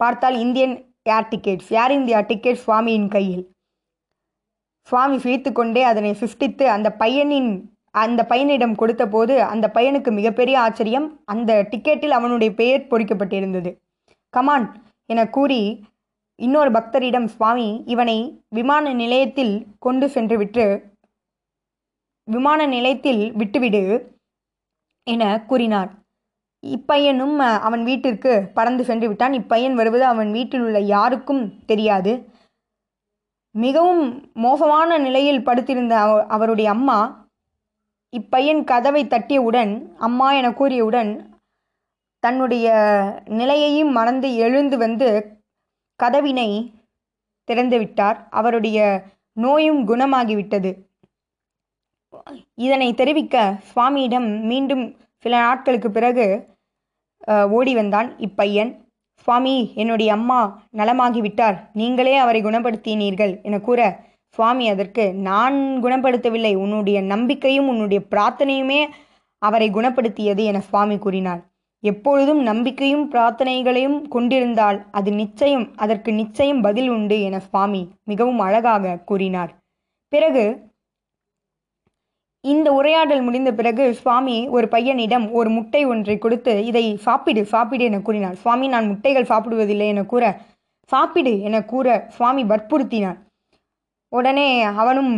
பார்த்தால் 0.00 0.36
Indian 0.44 0.74
air 1.02 1.28
tickets 1.30 1.70
Air 1.82 1.90
India 1.90 2.20
ticket 2.20 2.62
சுவாமியின் 2.66 3.08
கையில். 3.08 3.44
சுவாமி 4.88 5.16
சிரித்துக்கொண்டே 5.18 5.82
அதனை 5.82 6.12
சிருஷ்டித்து 6.14 6.64
அந்த 6.70 6.88
பையனின் 6.98 7.50
அந்த 7.96 8.26
பையனிடம் 8.28 8.76
கொடுத்தபோது 8.76 9.42
அந்த 9.42 9.70
பையனுக்கு 9.74 10.12
மிகப்பெரிய 10.12 10.60
ஆச்சரியம் 10.60 11.20
அந்த 11.24 11.68
டிக்கெட்டில் 11.70 12.08
அவனுடைய 12.08 12.54
பெயர் 12.54 12.86
பொறிக்கப்பட்டிருந்தது. 12.86 13.78
கமான் 14.30 14.82
என 15.06 15.28
கூறி 15.28 15.84
இன்னொரு 16.34 16.70
பக்தரிடம் 16.70 17.24
சுவாமி 17.24 17.82
இவனை 17.86 18.44
விமான 18.48 18.92
நிலையத்தில் 18.92 19.66
கொண்டு 19.78 20.08
சென்றுவிட்டு 20.08 20.92
விமான 22.30 22.66
நிலையத்தில் 22.66 23.32
விட்டுவிடு 23.32 24.16
என 25.02 25.44
கூறினார். 25.46 25.90
இப்பையனும் 26.66 27.38
அவன் 27.38 27.84
வீட்டிற்கு 27.84 28.50
பறந்து 28.54 28.84
சென்று 28.84 29.08
விட்டான். 29.08 29.32
இப்பையன் 29.32 29.72
வருவது 29.72 30.04
அவன் 30.04 30.32
வீட்டில் 30.32 30.60
உள்ள 30.60 30.78
யாருக்கும் 30.78 31.64
தெரியாது. 31.66 32.30
மிகவும் 33.50 34.30
மோசமான 34.34 34.98
நிலையில் 34.98 35.44
படுத்திருந்த 35.44 35.98
அவ- 35.98 36.26
அவருடைய 36.26 36.70
அம்மா 36.70 37.24
இப்பையன் 38.18 38.60
கதவை 38.64 39.02
தட்டியவுடன் 39.04 39.72
அம்மா 40.06 40.28
என 40.32 40.48
கூறியவுடன் 40.50 41.10
தன்னுடைய 42.22 42.66
நிலையையும் 43.38 43.92
மறந்து 43.92 44.28
எழுந்து 44.36 44.76
வந்து 44.78 45.08
கதவினை 46.00 46.48
திறந்துவிட்டார். 47.48 48.18
அவருடைய 48.30 48.78
நோயும் 49.36 49.80
குணமாகிவிட்டது. 49.88 50.70
இதனை 52.54 52.88
தெரிவிக்க 52.94 53.36
சுவாமியிடம் 53.70 54.28
மீண்டும் 54.50 54.84
சில 55.22 55.34
நாட்களுக்கு 55.38 55.90
பிறகு 55.90 56.26
ஓடி 57.50 57.72
வந்தான் 57.74 58.08
இப்பையன். 58.26 58.72
சுவாமி 59.24 59.54
என்னுடைய 59.74 60.10
அம்மா 60.12 60.40
நலமாகிவிட்டார். 60.72 61.56
நீங்களே 61.72 62.16
அவரை 62.16 62.40
குணப்படுத்தினீர்கள் 62.42 63.32
என 63.42 63.60
கூற 63.60 63.80
சுவாமி 64.36 64.64
அதற்கு 64.68 65.04
நான் 65.28 65.58
குணப்படுத்தவில்லை. 65.84 66.54
உன்னுடைய 66.64 66.98
நம்பிக்கையும் 67.12 67.68
உன்னுடைய 67.68 68.00
பிரார்த்தனையுமே 68.12 68.80
அவரை 69.42 69.68
குணப்படுத்தியது 69.70 70.42
என 70.50 70.60
சுவாமி 70.60 70.96
கூறினார் 70.98 71.42
எப்பொழுதும் 71.82 72.40
நம்பிக்கையும் 72.42 73.04
பிரார்த்தனைகளையும் 73.12 73.98
கொண்டிருந்தால் 74.08 74.78
அது 74.90 75.10
நிச்சயம் 75.12 75.66
அதற்கு 75.76 76.10
நிச்சயம் 76.12 76.60
பதில் 76.60 76.88
உண்டு 76.88 77.16
என 77.20 77.40
சுவாமி 77.40 77.82
மிகவும் 78.04 78.40
அழகாக 78.46 78.96
கூறினார். 79.10 79.52
பிறகு 80.12 80.44
இந்த 82.44 82.68
உரையாடல் 82.72 83.22
முடிந்த 83.22 83.50
பிறகு 83.52 83.84
சுவாமி 83.94 84.36
ஒரு 84.48 84.66
பையனிடம் 84.72 85.26
ஒரு 85.30 85.48
முட்டை 85.50 85.82
ஒன்றை 85.86 86.16
கொடுத்து 86.18 86.52
இதை 86.64 86.84
சாப்பிடு 86.96 87.42
சாப்பிடு 87.44 87.84
என 87.84 88.00
கூறினார் 88.00 88.36
சுவாமி 88.42 88.66
நான் 88.68 88.90
முட்டைகள் 88.90 89.30
சாப்பிடுவதில்லை 89.30 89.86
என 89.86 90.04
கூற 90.04 90.24
சாப்பிடு 90.90 91.32
என 91.40 91.62
கூற 91.64 91.86
சுவாமி 92.16 92.42
வற்புறுத்தினார் 92.44 93.18
உடனே 94.18 94.48
அவனும் 94.82 95.14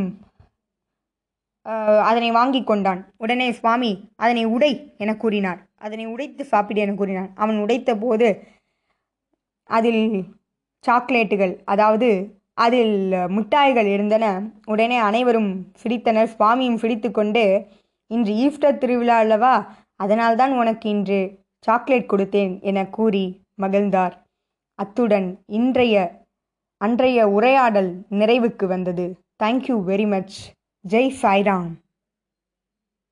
அதனை 2.08 2.28
வாங்கி 2.36 2.60
கொண்டான். 2.64 3.00
உடனே 3.16 3.46
சுவாமி 3.58 3.90
அதனை 4.16 4.44
உடை 4.56 4.72
என 5.02 5.10
கூறினார். 5.22 5.60
அதனை 5.84 6.04
உடைத்து 6.06 6.42
சாப்பிடு 6.52 6.80
என 6.84 6.94
கூறினான். 7.00 7.30
அவன் 7.34 7.58
உடைத்த 7.64 7.90
போது 8.04 8.28
அதில் 9.70 10.04
சாக்லேட்டுகள் 10.84 11.54
அதாவது 11.64 12.08
அதில் 12.64 12.94
மிட்டாய்கள் 13.36 13.88
இருந்தன. 13.94 14.26
உடனே 14.66 14.96
அனைவரும் 15.08 15.50
சிரித்தனர். 15.82 16.30
சுவாமியும் 16.34 16.80
சிரித்துக்கொண்டு 16.82 17.44
இன்று 18.10 18.32
ஈஸ்டர் 18.44 18.80
திருவிழா 18.82 19.16
அல்லவா? 19.24 19.54
அதனால்தான் 20.04 20.52
உனக்கு 20.60 20.86
இன்று 20.94 21.20
சாக்லேட் 21.66 22.10
கொடுத்தேன் 22.12 22.54
என 22.70 22.86
கூறி 22.96 23.26
மகிழ்ந்தார். 23.62 24.14
அத்துடன் 24.78 25.28
இன்றைய 25.58 25.96
அன்றைய 26.78 27.28
உரையாடல் 27.28 27.90
நிறைவுக்கு 28.10 28.66
வந்தது. 28.66 29.04
Thank you 29.42 29.76
very 29.86 30.06
much 30.08 30.34
Jai 30.88 31.14
Sairam. 31.22 31.70